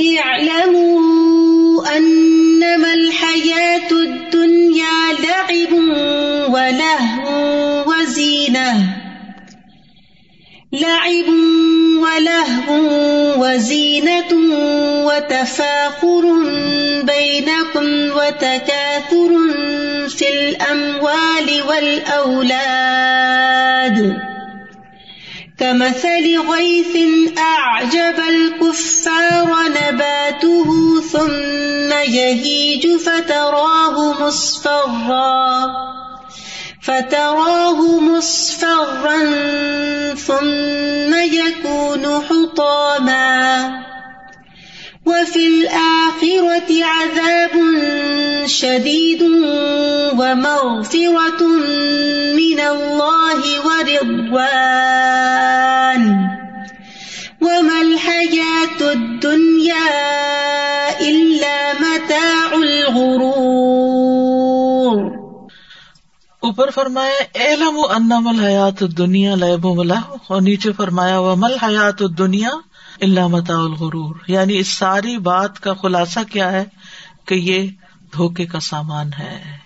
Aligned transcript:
اعلموا 0.00 1.96
انما 1.96 2.94
الحياة 2.94 3.90
الدنيا 3.90 5.12
لعب 5.24 5.72
ولهو 6.52 7.84
وزينة 7.90 8.96
لعب 10.72 11.28
ولهو 11.96 12.74
وزينة 13.44 14.32
وتفاخر 15.06 16.24
بينكم 17.02 17.88
وتكاثر 18.16 19.30
في 20.08 20.28
الأموال 20.28 21.48
والأولاد 21.68 23.16
كمثل 25.58 26.38
غيث 26.50 26.96
أعجب 27.38 28.18
الكفار 28.28 29.56
نباته 29.68 31.00
ثم 31.12 31.92
يهيج 31.92 32.96
فتراه 32.96 34.26
مصفرا 34.26 35.66
فتراه 36.82 38.00
مصفرا 38.00 39.18
ثم 40.14 41.14
يكون 41.14 42.22
حطاما 42.28 43.86
وفي 45.06 45.48
الآخرة 45.48 46.84
عذاب 46.84 47.52
شديد 48.46 49.22
ومغفرة 50.12 51.42
من 52.36 52.60
الله 52.60 53.42
ورضوان 53.66 55.55
فرمایا 66.76 67.12
علم 67.34 67.78
انم 67.90 68.28
الحیات 68.28 68.80
دنیا 68.80 69.34
لب 69.34 69.66
ملا 69.66 70.00
اور 70.26 70.42
نیچے 70.42 70.72
فرمایا 70.72 71.18
وہ 71.18 71.34
مل 71.38 71.58
حیات 71.58 72.02
دنیا 72.18 72.50
اللہ 73.00 73.26
متا 73.26 73.54
الغرور. 73.54 74.16
یعنی 74.28 74.58
اس 74.58 74.68
ساری 74.68 75.18
بات 75.18 75.60
کا 75.60 75.74
خلاصہ 75.74 76.20
کیا 76.32 76.52
ہے 76.52 76.64
کہ 77.24 77.34
یہ 77.34 77.68
دھوکے 78.12 78.46
کا 78.46 78.60
سامان 78.60 79.10
ہے. 79.18 79.58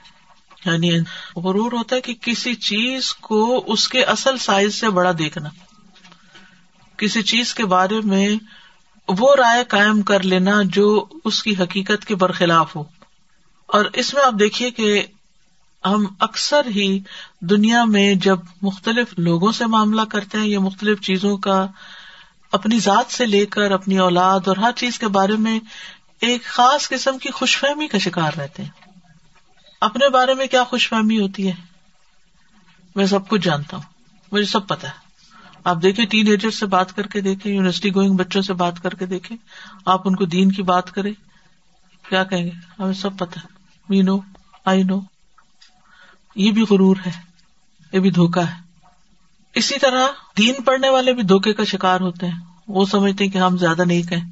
یعنی 0.65 0.99
غرور 1.37 1.73
ہوتا 1.73 1.97
ہے 1.97 2.01
کہ 2.01 2.15
کسی 2.21 2.55
چیز 2.55 3.15
کو 3.15 3.65
اس 3.67 3.89
کے 3.89 4.05
اصل 4.05 4.39
سائز 4.39 4.75
سے 4.75 4.89
بڑا 4.89 5.13
دیکھنا. 5.19 5.49
کسی 6.97 7.23
چیز 7.23 7.55
کے 7.55 7.65
بارے 7.65 8.01
میں 8.05 8.29
وہ 9.09 9.37
رائے 9.37 9.65
قائم 9.65 10.03
کر 10.03 10.23
لینا 10.23 10.63
جو 10.65 11.05
اس 11.25 11.43
کی 11.43 11.55
حقیقت 11.61 12.05
کے 12.05 12.15
برخلاف 12.15 12.77
ہو. 12.77 12.85
اور 13.67 13.85
اس 13.93 14.15
میں 14.15 14.23
آپ 14.23 14.33
دیکھیے 14.39 14.71
کہ 14.71 15.07
ہم 15.87 16.07
اکثر 16.21 16.67
ہی 16.67 17.01
دنیا 17.41 17.85
میں 17.85 18.15
جب 18.15 18.39
مختلف 18.63 19.15
لوگوں 19.19 19.53
سے 19.53 19.67
معاملہ 19.67 20.03
کرتے 20.03 20.39
ہیں 20.39 20.47
یا 20.47 20.61
مختلف 20.61 21.01
چیزوں 21.01 21.37
کا 21.37 21.67
اپنی 22.53 22.79
ذات 22.79 23.13
سے 23.13 23.27
لے 23.27 23.47
کر 23.47 23.71
اپنی 23.71 23.99
اولاد 23.99 24.41
اور 24.47 24.57
ہر 24.57 24.73
چیز 24.73 24.99
کے 24.99 25.09
بارے 25.09 25.37
میں 25.37 25.61
ایک 26.21 26.45
خاص 26.45 26.89
قسم 26.89 27.19
کی 27.19 27.31
خوش 27.31 27.59
فہمی 27.59 27.87
کا 27.89 27.99
شکار 27.99 28.33
رہتے 28.39 28.63
ہیں۔ 28.63 28.71
اپنے 29.81 30.09
بارے 30.09 30.35
میں 30.35 30.47
کیا 30.47 30.65
خوش 30.65 30.89
فہمی 30.89 31.21
ہوتی 31.21 31.49
ہے؟ 31.49 31.53
میں 32.97 33.07
سب 33.07 33.29
کچھ 33.29 33.43
جانتا 33.43 33.77
ہوں۔ 33.77 33.85
مجھے 34.33 34.47
سب 34.47 34.67
پتا 34.67 34.89
ہے۔ 34.89 34.93
آپ 35.65 35.77
دیکھیں 35.83 36.07
ٹین 36.07 36.27
ایجر 36.29 36.51
سے 36.51 36.67
بات 36.67 36.97
کر 36.97 37.07
کے 37.07 37.21
دیکھیں 37.21 37.55
یونیورسٹی 37.55 37.95
گوئنگ 37.95 38.17
بچوں 38.17 38.43
سے 38.43 38.53
بات 38.53 38.83
کر 38.83 38.95
کے 38.95 39.07
دیکھیں۔ 39.07 39.37
آپ 39.87 40.09
ان 40.09 40.17
کو 40.17 40.25
دین 40.25 40.53
کی 40.53 40.63
بات 40.63 40.91
کریں۔ 40.91 41.13
کیا 42.09 42.25
کہیں 42.25 42.45
گے؟ 42.45 42.51
ہمیں 42.79 42.93
سب 42.93 43.19
پتا 43.19 43.41
ہے۔ 43.41 43.47
وی 43.89 44.03
نو 44.03 44.19
آئی 44.65 44.83
نو 44.83 45.01
یہ 46.41 46.51
بھی 46.51 46.63
غرور 46.63 46.97
ہے، 47.07 47.11
یہ 47.93 48.01
بھی 48.01 48.11
دھوکا 48.11 48.49
ہے۔ 48.49 48.55
اسی 49.55 49.79
طرح 49.79 50.07
دین 50.39 50.55
پڑھنے 50.63 50.89
والے 50.89 51.13
بھی 51.13 51.23
دھوکے 51.23 51.53
کا 51.53 51.65
شکار 51.65 52.01
ہوتے 52.01 52.27
ہیں۔ 52.27 52.39
وہ 52.69 52.87
سمجھتے 52.87 53.25
ہیں 53.25 53.31
کہ 53.31 53.39
ہم 53.39 53.57
زیادہ 53.57 53.85
نہیں 53.85 54.03
کہیں 54.03 54.31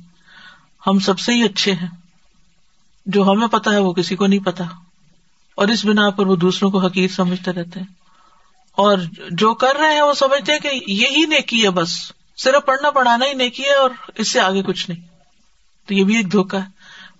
ہم 0.86 0.98
سب 0.98 1.18
سے 1.18 1.32
ہی 1.32 1.42
اچھے 1.42 1.72
ہیں۔ 1.72 1.88
جو 3.06 3.30
ہمیں 3.30 3.46
پتا 3.46 3.70
ہے 3.70 3.78
وہ 3.78 3.92
کسی 3.92 4.16
کو 4.16 4.26
نہیں 4.26 4.40
پتا 4.40 4.64
اور 5.54 5.68
اس 5.68 5.84
بنا 5.84 6.10
پر 6.10 6.26
وہ 6.26 6.36
دوسروں 6.36 6.70
کو 6.70 6.78
حقیق 6.78 7.12
سمجھتے 7.12 7.52
رہتے 7.52 7.80
ہیں۔ 7.80 7.86
اور 8.72 8.98
جو 9.30 9.54
کر 9.54 9.76
رہے 9.80 9.94
ہیں 9.94 10.02
وہ 10.02 10.14
سمجھتے 10.14 10.52
ہیں 10.52 10.58
کہ 10.58 10.70
یہی 10.86 11.26
نیکی 11.26 11.64
ہے 11.64 11.70
بس۔ 11.70 12.12
صرف 12.36 12.66
پڑھنا 12.66 12.90
پڑھانا 12.90 13.24
ہی 13.24 13.34
نیکی 13.34 13.64
ہے 13.64 13.74
اور 13.74 13.90
اس 14.14 14.32
سے 14.32 14.40
آگے 14.40 14.62
کچھ 14.62 14.90
نہیں۔ 14.90 15.00
تو 15.86 15.94
یہ 15.94 16.04
بھی 16.04 16.16
ایک 16.16 16.32
دھوکا 16.32 16.64
ہے۔ 16.64 16.68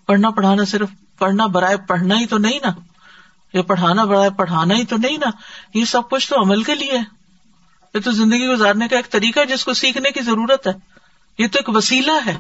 پڑھنا 0.06 0.30
پڑھانا 0.30 0.64
صرف 0.64 0.88
پڑھنا 1.18 1.46
برائے 1.46 1.76
پڑھنا 1.76 2.20
ہی 2.20 2.26
تو 2.26 2.38
نہیں 2.38 2.58
نا۔ 2.62 2.68
یا 3.52 3.62
پڑھانا 3.62 4.04
برائے 4.04 4.30
پڑھانا 4.30 4.74
ہی 4.74 4.84
تو 4.84 4.96
نہیں 4.96 5.18
نا۔ 5.18 5.30
یہ 5.74 5.84
سب 5.84 6.10
کچھ 6.10 6.28
تو 6.28 6.42
عمل 6.42 6.62
کے 6.62 6.74
لیے 6.74 6.92
ہے۔ 6.92 7.02
یہ 7.94 8.00
تو 8.00 8.10
زندگی 8.10 8.46
گزارنے 8.46 8.88
کا 8.88 8.96
ایک 8.96 9.10
طریقہ 9.10 9.44
جس 9.44 9.64
کو 9.64 9.74
سیکھنے 9.74 10.10
کی 10.10 10.20
ضرورت 10.20 10.66
ہے۔ 10.66 10.72
یہ 11.38 11.46
تو 11.48 11.58
ایک 11.58 11.68
وسیلہ 11.68 12.12
ہے، 12.26 12.36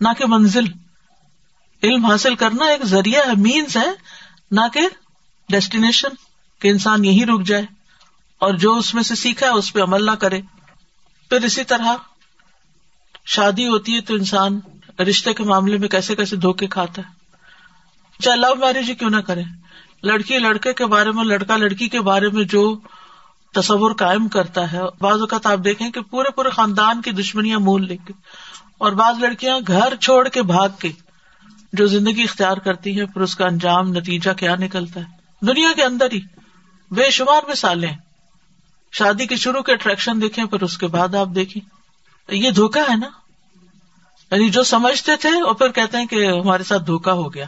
نہ 0.00 0.08
کہ 0.18 0.26
منزل۔ 0.26 0.64
علم 1.82 2.04
حاصل 2.04 2.34
کرنا 2.34 2.64
ایک 2.66 2.84
ذریعہ 2.84 3.22
ہے 3.26 3.32
مینس 3.36 3.76
ہے، 3.76 3.90
نہ 4.50 4.60
کہ 4.72 4.80
ڈیسٹینیشن 5.48 6.08
کہ 6.58 6.68
انسان 6.68 7.04
یہی 7.04 7.26
رک 7.26 7.42
جائے۔ 7.46 7.62
اور 8.38 8.54
جو 8.54 8.76
اس 8.76 8.94
میں 8.94 9.02
سے 9.02 9.14
سیکھا 9.14 9.46
ہے، 9.46 9.52
اس 9.52 9.72
پہ 9.72 9.82
عمل 9.82 10.06
نہ 10.06 10.10
کرے۔ 10.10 10.40
پھر 11.28 11.44
اسی 11.44 11.64
طرح 11.64 11.96
شادی 13.26 13.68
ہوتی 13.68 13.94
ہے 13.94 14.00
تو 14.00 14.14
انسان 14.14 14.60
رشتے 14.98 15.34
کے 15.34 15.42
معاملے 15.42 15.76
میں 15.76 15.88
کیسے 15.88 16.16
کیسے 16.16 16.36
دھوکے 16.36 16.66
کھاتا 16.66 17.02
ہے۔ 17.02 17.18
چاہے 18.22 18.36
لو 18.36 18.54
میرج 18.56 18.90
ہی 18.90 18.94
کیوں 18.94 19.10
نہ 19.10 19.20
کرے۔ 19.20 19.42
لڑکی 20.02 20.38
لڑکے 20.38 20.72
کے 20.72 20.86
بارے 20.86 21.10
میں 21.12 21.24
لڑکا 21.24 21.56
لڑکی 21.56 21.88
کے 21.88 22.00
بارے 22.00 22.28
میں 22.28 22.44
جو 22.44 22.78
تصور 23.54 23.90
قائم 23.90 24.28
کرتا 24.28 24.72
ہے، 24.72 24.80
بعض 25.00 25.20
اوقات 25.20 25.46
آپ 25.46 25.58
دیکھیں 25.64 25.90
کہ 25.90 26.00
پورے 26.00 26.30
پورے 26.30 26.50
خاندان 26.50 27.02
کی 27.02 27.10
دشمنیاں 27.10 27.58
مول 27.58 27.86
لے 27.86 27.96
کے 27.96 28.12
اور 28.78 28.92
بعض 28.92 29.18
لڑکیاں 29.18 29.60
گھر 29.66 29.94
چھوڑ 29.94 30.28
کے 30.28 30.42
بھاگ 30.42 30.68
کے 30.78 30.88
جو 31.72 31.86
زندگی 31.86 32.22
اختیار 32.22 32.56
کرتی 32.56 32.98
ہیں، 32.98 33.06
پھر 33.06 33.20
اس 33.20 33.36
کا 33.36 33.46
انجام، 33.46 33.88
نتیجہ 33.88 34.30
کیا 34.30 34.56
نکلتا 34.56 35.00
ہے؟ 35.00 35.06
دنیا 35.46 35.68
کے 35.76 35.84
اندر 35.84 36.12
ہی 36.12 36.20
بے 36.90 37.10
شمار 37.10 37.50
مثالیں 37.50 37.96
شادی 38.92 39.26
کے 39.26 39.36
شروع 39.36 39.62
کے 39.62 39.72
اٹریکشن 39.72 40.22
دیکھیں، 40.22 40.44
پھر 40.44 40.62
اس 40.62 40.78
کے 40.78 40.86
بعد 40.86 41.14
آپ 41.14 41.28
دیکھیں۔ 41.34 41.78
یہ 42.34 42.50
دھوکا 42.50 42.80
ہے 42.80 42.96
نا؟ 42.96 43.08
یعنی 44.30 44.48
جو 44.48 44.62
سمجھتے 44.62 45.16
تھے 45.16 45.28
اور 45.28 45.54
پھر 45.54 45.68
کہتے 45.68 45.98
ہیں 45.98 46.06
کہ 46.06 46.26
ہمارے 46.26 46.64
ساتھ 46.64 46.82
دھوکا 46.86 47.12
ہو 47.12 47.34
گیا۔ 47.34 47.44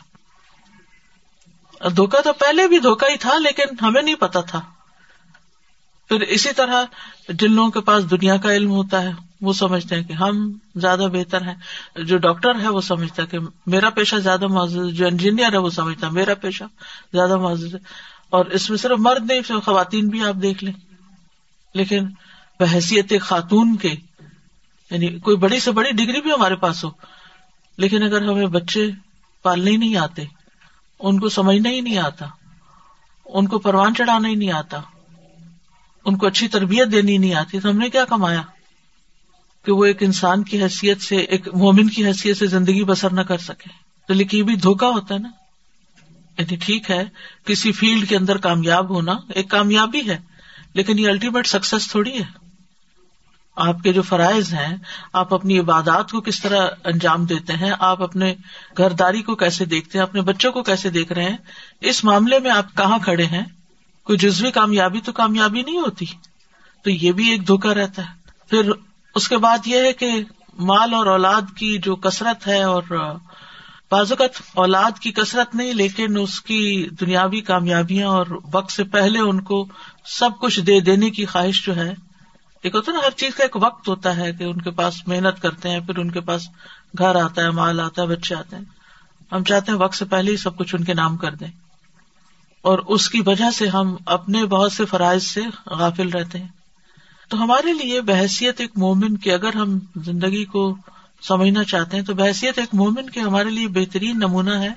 دھوکا 1.88 2.20
تو 2.20 2.32
پہلے 2.32 2.68
بھی 2.68 2.78
دھوکا 2.78 3.06
ہی 3.06 3.16
تھا 3.16 3.38
لیکن 3.38 3.84
ہمیں 3.84 4.02
نہیں 4.02 4.14
پتا 4.14 4.41
تھا۔ 4.41 4.60
پھر 6.08 6.20
اسی 6.20 6.52
طرح 6.56 6.84
جن 7.28 7.52
لوگوں 7.52 7.70
کے 7.70 7.80
پاس 7.80 8.10
دنیا 8.10 8.36
کا 8.36 8.54
علم 8.54 8.70
ہوتا 8.70 9.02
ہے، 9.02 9.10
وہ 9.41 9.52
سمجھتے 9.52 9.96
ہیں 9.96 10.02
کہ 10.02 10.12
ہم 10.12 10.52
زیادہ 10.76 11.06
بہتر 11.12 11.42
ہیں۔ 11.42 11.54
جو 11.96 12.19
ڈاکٹر 12.19 12.60
ہے، 12.60 12.69
وہ 12.69 12.80
سمجھتا 12.80 13.22
ہے 13.22 13.26
کہ 13.26 13.38
میرا 13.66 13.90
پیشہ 13.90 14.16
زیادہ 14.16 14.46
معذر 14.46 14.84
جو 14.84 15.06
انجینئر 15.06 15.52
ہے، 15.52 15.58
وہ 15.58 15.70
سمجھتا 15.70 16.06
ہے 16.06 16.12
میرا 16.12 16.34
پیشہ 16.34 16.64
زیادہ 17.12 17.36
معذر 17.36 17.74
ہے۔ 17.74 17.78
اور 18.30 18.44
اس 18.44 18.70
میں 18.70 18.78
صرف 18.78 18.98
مرد 18.98 19.30
نہیں 19.30 19.60
خواتین 19.64 20.08
بھی 20.08 20.24
آپ 20.24 20.34
دیکھ 20.42 20.64
لیں۔ 20.64 20.72
لیکن 21.74 22.08
بحثیت 22.60 23.12
خاتون 23.20 23.76
کے 23.76 23.94
یعنی 24.90 25.19
کوئی 25.19 25.36
بڑی 25.36 25.60
سے 25.60 25.70
بڑی 25.70 25.92
ڈگری 25.92 26.20
بھی 26.20 26.32
ہمارے 26.32 26.56
پاس 26.56 26.84
ہو، 26.84 26.90
لیکن 27.76 28.02
اگر 28.02 28.22
ہمیں 28.22 28.46
بچے 28.46 28.90
پالنے 29.42 29.70
ہی 29.70 29.76
نہیں 29.76 29.96
آتے 29.96 30.24
ان 31.03 31.21
کو 31.21 31.28
سمجھنا 31.28 31.71
ہی 31.71 31.81
نہیں 31.81 31.99
آتا۔ 31.99 32.27
ان 33.27 33.49
کو 33.49 33.59
پروان 33.59 33.94
چڑھانا 33.94 34.28
ہی 34.28 34.34
نہیں 34.34 34.53
آتا۔ 34.53 34.81
ان 36.05 36.16
کو 36.16 36.27
اچھی 36.27 36.49
تربیت 36.49 36.93
دینی 36.93 37.19
نہیں 37.19 37.34
آتی۔ 37.34 37.61
تو 37.61 37.71
ہم 37.71 37.78
نے 37.78 37.91
کیا 37.91 38.05
کمایا؟ 38.05 38.43
کہ 39.65 39.72
وہ 39.72 39.84
ایک 39.84 40.03
انسان 40.03 40.44
کی 40.44 40.62
حیثیت 40.62 41.00
سے، 41.00 41.16
ایک 41.16 41.49
مومن 41.55 41.88
کی 41.88 42.06
حیثیت 42.06 42.37
سے 42.37 42.47
زندگی 42.47 42.84
بسر 42.84 43.11
نہ 43.11 43.21
کر 43.21 43.38
سکے۔ 43.38 43.69
تو 44.08 44.14
لیکن 44.14 44.37
یہ 44.37 44.43
بھی 44.43 44.56
دھوکا 44.56 44.88
ہوتا 44.88 45.14
ہے 45.14 45.19
نا۔ 45.19 45.31
یعنی 46.38 46.56
ٹھیک 46.56 46.91
ہے، 46.91 47.05
کسی 47.44 47.73
فیلڈ 47.73 48.08
کے 48.08 48.17
اندر 48.17 48.37
کامیاب 48.37 48.91
ہونا 48.91 49.17
ایک 49.29 49.49
کامیابی 49.49 50.11
ہے، 50.11 50.19
لیکن 50.75 50.99
یہ 50.99 51.08
الٹیمیٹ 51.08 51.46
سکسیس 51.46 51.91
تھوڑی 51.91 52.19
ہے۔ 52.19 52.50
آپ 53.60 53.82
کے 53.82 53.92
جو 53.92 54.02
فرائض 54.02 54.52
ہیں، 54.54 54.76
آپ 55.12 55.34
اپنی 55.34 55.58
عبادات 55.58 56.10
کو 56.10 56.20
کس 56.20 56.40
طرح 56.42 56.66
انجام 56.84 57.24
دیتے 57.24 57.52
ہیں، 57.52 57.72
آپ 57.80 58.02
اپنے 58.02 58.34
گھر 58.78 58.90
داری 58.90 59.22
کو 59.22 59.34
کیسے 59.34 59.64
دیکھتے 59.64 59.98
ہیں، 59.98 60.02
اپنے 60.02 60.20
بچوں 60.20 60.52
کو 60.52 60.62
کیسے 60.62 60.90
دیکھ 60.90 61.12
رہے 61.12 61.24
ہیں، 61.24 61.36
اس 61.80 62.04
معاملے 62.04 62.38
میں 62.38 62.50
آپ 62.50 62.74
کہاں 62.76 62.98
کھڑے 62.98 63.26
ہیں؟ 63.26 63.44
کوئی 64.06 64.18
جزوی 64.18 64.50
کامیابی 64.50 65.00
تو 65.00 65.12
کامیابی 65.12 65.62
نہیں 65.62 65.78
ہوتی، 65.78 66.06
تو 66.84 66.90
یہ 66.90 67.12
بھی 67.12 67.30
ایک 67.30 67.46
دھوکا 67.48 67.74
رہتا 67.74 68.02
ہے۔ 68.02 68.18
پھر 68.50 68.70
اس 69.14 69.28
کے 69.28 69.36
بعد 69.36 69.66
یہ 69.66 69.80
ہے 69.80 69.92
کہ 69.92 70.10
مال 70.58 70.94
اور 70.94 71.06
اولاد 71.06 71.56
کی 71.56 71.78
جو 71.78 71.96
کثرت 71.96 72.46
ہے 72.46 72.62
اور 72.62 72.82
بازوقت 73.90 74.40
اولاد 74.54 74.98
کی 74.98 75.12
کثرت 75.12 75.54
نہیں، 75.54 75.72
لیکن 75.74 76.18
اس 76.18 76.40
کی 76.40 76.88
دنیاوی 77.00 77.40
کامیابیاں 77.40 78.08
اور 78.08 78.26
وقت 78.52 78.72
سے 78.72 78.84
پہلے 78.84 79.18
ان 79.18 79.40
کو 79.40 79.66
سب 80.04 80.38
کچھ 80.40 80.60
دے 80.60 80.80
دینے 80.80 81.10
کی 81.10 81.24
خواہش 81.24 81.64
جو 81.66 81.76
ہے 81.76 81.92
ایک 82.62 82.74
ہوتا 82.74 82.92
نا، 82.92 82.98
ہر 82.98 83.10
چیز 83.10 83.34
کا 83.34 83.42
ایک 83.42 83.56
وقت 83.56 83.88
ہوتا 83.88 84.16
ہے 84.16 84.32
کہ 84.32 84.44
ان 84.44 84.60
کے 84.60 84.70
پاس 84.70 85.08
محنت 85.08 85.42
کرتے 85.42 85.68
ہیں، 85.68 85.80
پھر 85.80 85.98
ان 85.98 86.10
کے 86.10 86.20
پاس 86.20 86.48
گھر 86.98 87.14
آتا 87.14 87.42
ہے، 87.42 87.50
مال 87.50 87.80
آتا 87.80 88.02
ہے، 88.02 88.06
بچے 88.06 88.34
آتے 88.34 88.56
ہیں۔ 88.56 88.62
ہم 89.32 89.44
چاہتے 89.44 89.72
ہیں 89.72 89.78
وقت 89.78 89.94
سے 89.94 90.04
پہلے 90.04 90.32
ہی 90.32 90.36
سب 90.36 90.56
کچھ 90.56 90.74
ان 90.74 90.84
کے 90.84 90.94
نام 90.94 91.16
کر 91.16 91.34
دیں۔ 91.34 91.48
اور 92.62 92.78
اس 92.78 93.08
کی 93.08 93.22
وجہ 93.26 93.50
سے 93.50 93.68
ہم 93.68 93.96
اپنے 94.06 94.44
بہت 94.44 94.72
سے 94.72 94.84
فرائض 94.84 95.22
سے 95.22 95.40
غافل 95.66 96.08
رہتے 96.08 96.38
ہیں۔ 96.38 96.48
تو 97.28 97.42
ہمارے 97.44 97.72
لیے 97.72 98.00
بحثیت 98.00 98.60
ایک 98.60 98.70
مومن 98.76 99.16
کی، 99.16 99.32
اگر 99.32 99.56
ہم 99.56 99.78
زندگی 99.96 100.44
کو 100.44 100.76
سمجھنا 101.22 101.64
چاہتے 101.64 101.96
ہیں، 101.96 102.04
تو 102.04 102.14
بحثیت 102.14 102.58
ایک 102.58 102.68
مومن 102.72 103.10
کے 103.10 103.20
ہمارے 103.20 103.50
لیے 103.50 103.68
بہترین 103.68 104.16
نمونہ 104.16 104.54
ہے 104.54 104.70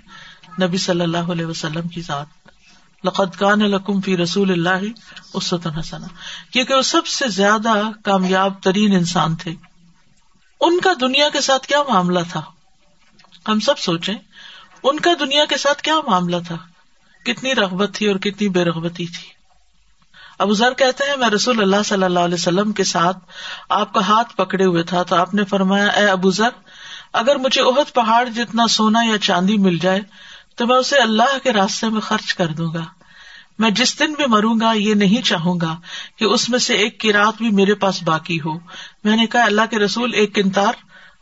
نبی 0.62 0.77
صلی 0.77 1.01
اللہ 1.01 1.18
علیہ 1.18 1.45
وسلم 1.45 1.88
کی 1.88 2.01
ذات۔ 2.01 2.43
لقد 3.04 3.36
کان 3.36 3.60
لکم 3.60 4.02
فی 4.02 4.18
رسول 4.18 4.52
اللہ 4.52 4.86
اسوت 5.34 5.68
حسنا 5.80 6.08
کیونکہ 6.52 6.74
وہ 6.74 6.82
سب 6.82 7.08
سے 7.08 7.28
زیادہ 7.28 7.74
کامیاب 8.04 8.64
ترین 8.64 8.96
انسان 8.96 9.36
تھے۔ 9.36 9.54
ان 10.62 10.80
کا 10.80 10.90
دنیا 11.02 11.30
کے 11.34 11.42
ساتھ 11.42 11.68
کیا 11.68 11.84
معاملہ 11.90 12.20
تھا؟ 12.32 12.42
ہم 13.48 13.60
سب 13.60 13.80
سوچیں، 13.80 14.16
ان 14.84 15.00
کا 15.00 15.12
دنیا 15.20 15.46
کے 15.46 15.58
ساتھ 15.58 15.82
کیا 15.82 15.94
معاملہ 16.08 16.36
تھا؟ 16.48 16.58
کتنی 17.26 17.56
رغبت 17.56 17.90
تھی 17.94 18.08
اور 18.08 18.16
کتنی 18.16 18.50
بے 18.50 18.64
رغبتی 18.64 19.06
تھی۔ 19.06 19.34
ابو 20.40 20.54
ذر 20.54 20.74
کہتے 20.74 21.10
ہیں، 21.10 21.18
میں 21.18 21.30
رسول 21.30 21.62
اللہ 21.62 21.84
صلی 21.86 22.04
اللہ 22.04 22.20
علیہ 22.20 22.34
وسلم 22.34 22.72
کے 22.72 22.84
ساتھ 22.84 23.18
آپ 23.70 23.94
کا 23.94 24.08
ہاتھ 24.08 24.36
پکڑے 24.36 24.66
ہوئے 24.66 24.84
تھا 24.84 25.04
تو 25.04 25.16
آپ 25.16 25.34
نے 25.34 25.46
فرمایا، 25.46 25.88
اے 25.88 26.08
ابو 26.08 26.32
ذر، 26.32 26.50
اگر 27.14 27.36
مجھے 27.36 27.62
عہد 27.62 27.94
پہاڑ 27.94 28.30
جتنا 28.30 28.68
سونا 28.68 29.04
یا 29.04 29.18
چاندی 29.18 29.58
مل 29.58 29.78
جائے 29.78 30.02
تو 30.56 30.68
میں 30.68 30.76
اسے 30.76 30.98
اللہ 30.98 31.38
کے 31.44 31.54
راستے 31.54 31.90
میں 31.90 32.02
خرچ 32.02 32.34
کر 32.34 32.48
دوں 32.48 32.74
گا۔ 32.74 32.86
میں 33.60 33.70
جس 33.70 34.00
دن 34.00 34.14
بھی 34.14 34.24
مروں 34.28 34.60
گا، 34.60 34.74
یہ 34.74 34.94
نہیں 34.94 35.22
چاہوں 35.22 35.60
گا 35.62 35.80
کہ 36.16 36.26
اس 36.26 36.50
میں 36.50 36.60
سے 36.60 36.74
ایک 36.74 37.00
کی 37.00 37.14
رات 37.14 37.34
بھی 37.38 37.50
میرے 37.50 37.74
پاس 37.74 38.04
باقی 38.04 38.42
ہو۔ 38.42 38.54
میں 39.04 39.18
نے 39.18 39.28
کہا، 39.28 39.44
اللہ 39.44 39.62
کے 39.70 39.80
رسول، 39.80 40.14
ایک 40.14 40.36
کنتار۔ 40.36 40.74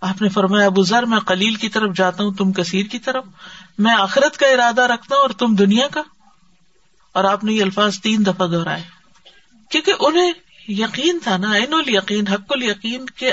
آپ 0.01 0.22
نے 0.22 0.30
فرمایا، 0.30 0.66
ابو 0.66 0.83
ذر، 0.83 1.04
میں 1.04 1.19
کلیل 1.19 1.56
کی 1.56 1.69
طرف 1.69 1.95
جاتا 1.95 2.24
ہوں، 2.24 2.31
تم 2.31 2.51
کثیر 2.51 2.86
کی 2.86 3.00
طرف۔ 3.00 3.24
میں 3.78 3.94
آخرت 3.94 4.38
کا 4.38 4.48
ارادہ 4.48 4.81
رکھتا 4.81 5.16
ہوں 5.16 5.22
اور 5.22 5.30
تم 5.30 5.56
دنیا 5.56 5.88
کا۔ 5.88 6.01
اور 7.13 7.24
آپ 7.24 7.44
نے 7.44 7.54
یہ 7.54 7.63
الفاظ 7.63 8.00
تین 8.00 8.25
دفعہ 8.25 8.48
دہرائے۔ 8.48 8.83
کیونکہ 9.69 9.94
انہیں 10.00 10.31
یقین 10.68 11.19
تھا 11.24 11.38
نا 11.38 11.51
این 11.51 11.74
ال 11.74 11.83
یقین 11.88 12.28
حق 12.28 12.51
ال 12.51 12.63
یقین 12.63 13.06
کے 13.06 13.31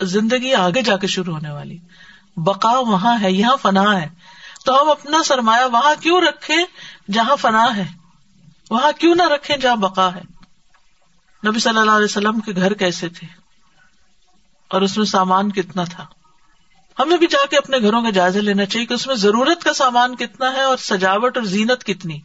زندگی 0.00 0.54
آگے 0.54 0.82
جا 0.82 0.96
کے 0.96 1.06
شروع 1.06 1.34
ہونے 1.34 1.50
والی۔ 1.50 1.78
بقا 2.36 2.78
وہاں 2.78 3.16
ہے، 3.22 3.32
یہاں 3.32 3.56
فنا 3.62 4.00
ہے۔ 4.02 4.08
تو 4.64 4.82
ہم 4.82 4.90
اپنا 4.90 5.22
سرمایہ 5.22 5.64
وہاں 5.64 5.94
کیوں 6.02 6.20
رکھے 6.20 6.54
جہاں 7.12 7.36
فنا 7.36 7.76
ہے؟ 7.76 7.84
وہاں 8.70 8.92
کیوں 8.98 9.14
نہ 9.14 9.22
رکھے 9.22 9.58
جہاں 9.58 9.76
بقا 9.76 10.14
ہے؟ 10.14 10.20
نبی 11.46 11.58
صلی 11.58 11.78
اللہ 11.78 11.90
علیہ 11.90 12.04
وسلم 12.04 12.40
کے 12.40 12.52
گھر 12.52 12.74
کیسے 12.74 13.08
تھے؟ 13.08 13.26
اور 14.68 14.82
اس 14.82 14.96
میں 14.96 15.06
سامان 15.06 15.52
کتنا 15.52 15.84
تھا؟ 15.84 16.06
ہمیں 16.98 17.16
بھی 17.16 17.26
جا 17.26 17.46
کے 17.46 17.56
اپنے 17.56 17.78
گھروں 17.78 18.02
کا 18.02 18.10
جائزہ 18.10 18.38
لینا 18.38 18.64
چاہیے 18.64 18.86
کہ 18.86 18.94
اس 18.94 19.06
میں 19.06 19.14
ضرورت 19.14 19.64
کا 19.64 19.72
سامان 19.72 20.16
کتنا 20.16 20.52
ہے 20.52 20.62
اور 20.62 20.76
سجاوٹ 20.76 21.36
اور 21.36 21.44
زینت 21.44 21.84
کتنی؟ 21.84 22.18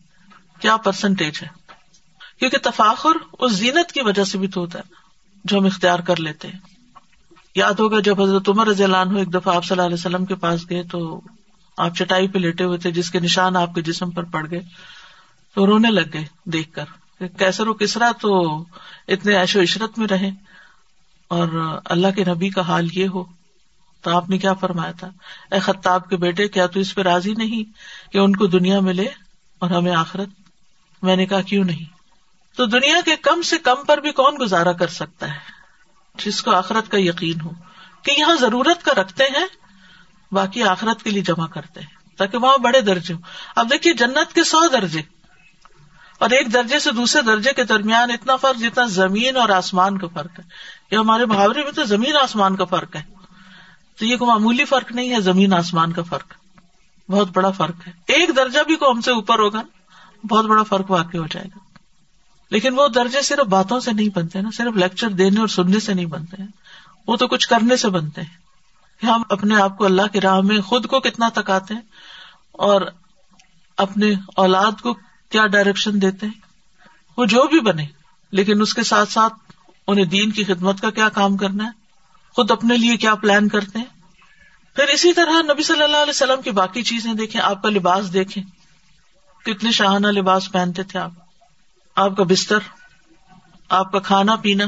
کیا 0.59 0.77
پرسنٹیج 0.77 1.39
ہے؟ 1.41 1.47
کیونکہ 2.39 2.57
تفاخر 2.63 3.09
اس 3.39 3.51
زینت 3.51 3.91
کی 3.91 4.01
وجہ 4.01 4.23
سے 4.23 4.37
بھی 4.37 4.47
تو 4.47 4.61
ہوتا 4.61 4.79
ہے، 4.79 4.83
جو 5.45 5.57
ہم 5.57 5.65
اختیار 5.65 5.99
کر 5.99 6.15
لیتے 6.15 6.47
ہیں۔ 6.47 6.59
یاد 7.55 7.73
ہوگا 7.73 7.99
جب 7.99 8.21
حضرت 8.21 8.49
عمر 8.49 8.67
رضی 8.67 8.83
اللہ 8.83 8.97
عنہ 8.97 9.17
ایک 9.17 9.33
دفعہ 9.33 9.55
آپ 9.55 9.65
صلی 9.65 9.75
اللہ 9.75 9.85
علیہ 9.85 9.93
وسلم 9.93 10.25
کے 10.25 10.35
پاس 10.35 10.69
گئے 10.69 10.83
تو 10.83 11.21
آپ 11.79 11.95
چٹائی 11.95 12.27
پہ 12.27 12.39
لیٹے 12.39 12.63
ہوئے 12.63 12.77
تھے، 12.77 12.91
جس 12.91 13.11
کے 13.11 13.19
نشان 13.19 13.55
آپ 13.55 13.75
کے 13.75 13.81
جسم 13.81 14.11
پر 14.11 14.23
پڑ 14.23 14.47
گئے، 14.51 14.61
تو 15.55 15.65
رونے 15.65 15.91
لگ 15.91 16.13
گئے 16.13 16.25
دیکھ 16.45 16.71
کر۔ 16.71 16.83
کیسر 17.37 17.67
و 17.67 17.73
کسرا 17.73 18.11
تو 18.21 18.61
اتنے 19.07 19.37
ایش 19.37 19.55
و 19.55 19.61
عشرت 19.61 19.99
میں 19.99 20.07
رہے۔ 20.07 20.31
اور 21.27 21.79
اللہ 21.85 22.07
کے 22.15 22.23
نبی 22.23 22.49
کا 22.49 22.61
حال 22.61 22.87
یہ 22.93 23.07
ہو، 23.07 23.23
تو 24.01 24.15
آپ 24.15 24.29
نے 24.29 24.37
کیا 24.37 24.53
فرمایا 24.53 24.91
تھا؟ 24.91 25.09
اے 25.51 25.59
خطاب 25.59 26.09
کے 26.09 26.17
بیٹے، 26.17 26.47
کیا 26.47 26.67
تو 26.67 26.79
اس 26.79 26.95
پہ 26.95 27.01
راضی 27.01 27.33
نہیں 27.33 27.63
کہ 28.11 28.17
ان 28.17 28.35
کو 28.35 28.47
دنیا 28.47 28.79
ملے 28.79 29.05
اور 29.59 29.69
ہمیں 29.69 29.95
آخرت؟ 29.95 30.29
میں 31.01 31.15
نے 31.15 31.25
کہا، 31.25 31.41
کیوں 31.41 31.63
نہیں؟ 31.63 31.85
تو 32.57 32.65
دنیا 32.65 32.97
کے 33.05 33.15
کم 33.15 33.41
سے 33.41 33.57
کم 33.57 33.85
پر 33.87 33.97
بھی 33.97 34.11
کون 34.11 34.37
گزارا 34.41 34.71
کر 34.71 34.87
سکتا 34.87 35.33
ہے؟ 35.33 35.39
جس 36.25 36.41
کو 36.41 36.51
آخرت 36.51 36.91
کا 36.91 36.97
یقین 36.99 37.41
ہو، 37.41 37.49
کہ 38.03 38.19
یہاں 38.19 38.35
ضرورت 38.35 38.85
کا 38.85 39.01
رکھتے 39.01 39.23
ہیں 39.23 39.47
باقی 40.31 40.63
آخرت 40.63 41.03
کے 41.03 41.09
لیے 41.09 41.21
جمع 41.21 41.47
کرتے 41.47 41.79
ہیں، 41.79 42.17
تاکہ 42.17 42.37
وہاں 42.37 42.57
بڑے 42.57 42.81
درجے 42.81 43.13
ہوں۔ 43.13 43.21
اب 43.55 43.71
دیکھیے، 43.71 43.93
جنت 43.93 44.33
کے 44.33 44.43
سو 44.43 44.67
درجے۔ 44.67 45.01
اور 46.19 46.29
ایک 46.29 46.53
درجے 46.53 46.79
سے 46.79 46.91
دوسرے 46.91 47.21
درجے 47.21 47.53
کے 47.53 47.63
درمیان 47.63 48.11
اتنا 48.11 48.35
فرق 48.35 48.59
جتنا 48.59 48.85
زمین 48.85 49.37
اور 49.37 49.49
آسمان 49.49 49.97
کا 49.97 50.07
فرق 50.13 50.39
ہے۔ 50.39 50.43
یہ 50.91 50.97
ہمارے 50.97 51.25
محاورے 51.25 51.63
میں 51.63 51.71
تو 51.71 51.83
زمین 51.83 52.17
آسمان 52.17 52.55
کا 52.55 52.65
فرق 52.65 52.95
ہے۔ 52.95 53.01
تو 53.99 54.05
یہ 54.05 54.17
کوئی 54.17 54.31
معمولی 54.31 54.65
فرق 54.65 54.91
نہیں 54.91 55.11
ہے، 55.11 55.19
زمین 55.19 55.53
آسمان 55.53 55.91
کا 55.91 56.01
فرق۔ 56.01 56.33
بہت 57.09 57.29
بڑا 57.33 57.49
فرق 57.49 57.87
ہے۔ 57.87 57.91
ایک 58.07 58.29
درجہ 58.35 58.59
بھی 58.67 58.75
کو 58.75 58.91
ہم 58.91 59.01
سے 59.01 59.11
اوپر 59.11 59.39
ہوگا، 59.39 59.61
بہت 60.29 60.45
بڑا 60.45 60.63
فرق 60.63 60.91
واقع 60.91 61.17
ہو 61.17 61.27
جائے 61.27 61.45
گا۔ 61.45 61.59
لیکن 62.51 62.79
وہ 62.79 62.87
درجے 62.87 63.21
صرف 63.21 63.47
باتوں 63.47 63.79
سے 63.79 63.91
نہیں 63.91 64.09
بنتے 64.15 64.41
نا، 64.41 64.49
صرف 64.53 64.75
لیکچر 64.75 65.09
دینے 65.09 65.39
اور 65.39 65.47
سننے 65.47 65.79
سے 65.79 65.93
نہیں 65.93 66.05
بنتے 66.05 66.37
ہیں۔ 66.39 66.49
وہ 67.07 67.15
تو 67.15 67.27
کچھ 67.27 67.47
کرنے 67.47 67.75
سے 67.75 67.89
بنتے 67.89 68.21
ہیں۔ 68.21 68.48
ہم 69.03 69.21
اپنے 69.29 69.61
آپ 69.61 69.77
کو 69.77 69.85
اللہ 69.85 70.01
کی 70.13 70.21
راہ 70.21 70.39
میں 70.39 70.61
خود 70.61 70.85
کو 70.85 70.99
کتنا 70.99 71.29
تکاتے 71.29 71.73
ہیں 71.73 71.81
اور 72.51 72.81
اپنے 73.77 74.13
اولاد 74.35 74.81
کو 74.81 74.93
کیا 75.29 75.47
ڈائریکشن 75.47 76.01
دیتے 76.01 76.25
ہیں؟ 76.25 76.33
وہ 77.17 77.25
جو 77.25 77.47
بھی 77.47 77.59
بنے، 77.59 77.85
لیکن 78.31 78.61
اس 78.61 78.73
کے 78.73 78.83
ساتھ 78.83 79.11
ساتھ 79.11 79.33
انہیں 79.87 80.05
دین 80.05 80.31
کی 80.31 80.43
خدمت 80.43 80.81
کا 80.81 80.89
کیا 80.89 81.09
کام 81.09 81.37
کرنا 81.37 81.65
ہے؟ 81.65 81.69
خود 82.35 82.51
اپنے 82.51 82.77
لیے 82.77 82.97
کیا 82.97 83.15
پلان 83.15 83.47
کرتے 83.47 83.79
ہیں؟ 83.79 83.85
پھر 84.75 84.83
اسی 84.83 85.13
طرح 85.13 85.41
نبی 85.41 85.63
صلی 85.63 85.83
اللہ 85.83 85.97
علیہ 85.97 86.09
وسلم 86.09 86.41
کی 86.41 86.51
باقی 86.51 86.83
چیزیں 86.83 87.13
دیکھیں، 87.13 87.41
آپ 87.41 87.63
کا 87.63 87.69
لباس 87.69 88.13
دیکھیں۔ 88.13 88.43
کتنے 89.45 89.71
شاہانہ 89.71 90.07
لباس 90.07 90.51
پہنتے 90.51 90.83
تھے 90.83 90.99
آپ۔ 90.99 91.11
آپ 91.95 92.17
کا 92.17 92.23
بستر، 92.23 92.59
آپ 93.69 93.91
کا 93.91 93.99
کھانا 93.99 94.35
پینا۔ 94.35 94.65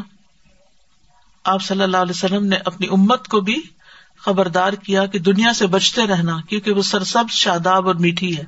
آپ 1.43 1.61
صلی 1.61 1.83
اللہ 1.83 1.97
علیہ 1.97 2.13
وسلم 2.15 2.45
نے 2.45 2.55
اپنی 2.55 2.87
امت 2.87 3.27
کو 3.27 3.41
بھی 3.41 3.61
خبردار 4.21 4.73
کیا 4.73 5.06
کہ 5.06 5.19
دنیا 5.19 5.53
سے 5.53 5.68
بچتے 5.68 6.07
رہنا، 6.07 6.38
کیونکہ 6.50 6.71
وہ 6.71 6.81
سرسب 6.81 7.23
شاداب 7.29 7.88
اور 7.88 7.95
میٹھی 7.95 8.38
ہے۔ 8.38 8.44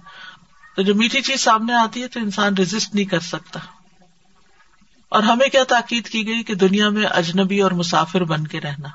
تو 0.75 0.81
جو 0.81 0.96
میٹھی 0.96 1.22
چیز 1.22 1.42
سامنے 1.42 1.74
آتی 1.74 2.02
ہے 2.02 2.08
تو 2.08 2.20
انسان 2.20 2.54
ریزسٹ 2.58 2.96
نہیں 2.96 3.06
کر 3.06 3.20
سکتا۔ 3.20 3.60
اور 5.10 5.24
ہمیں 5.24 5.48
کیا 5.48 5.64
تاکید 5.64 6.08
کی 6.08 6.28
گئی 6.28 6.44
کہ 6.44 6.56
دنیا 6.56 6.90
میں 6.90 7.04
اجنبی 7.04 7.62
اور 7.62 7.72
مسافر 7.72 8.24
بن 8.24 8.48
کے 8.48 8.62
رہنا۔ 8.62 8.90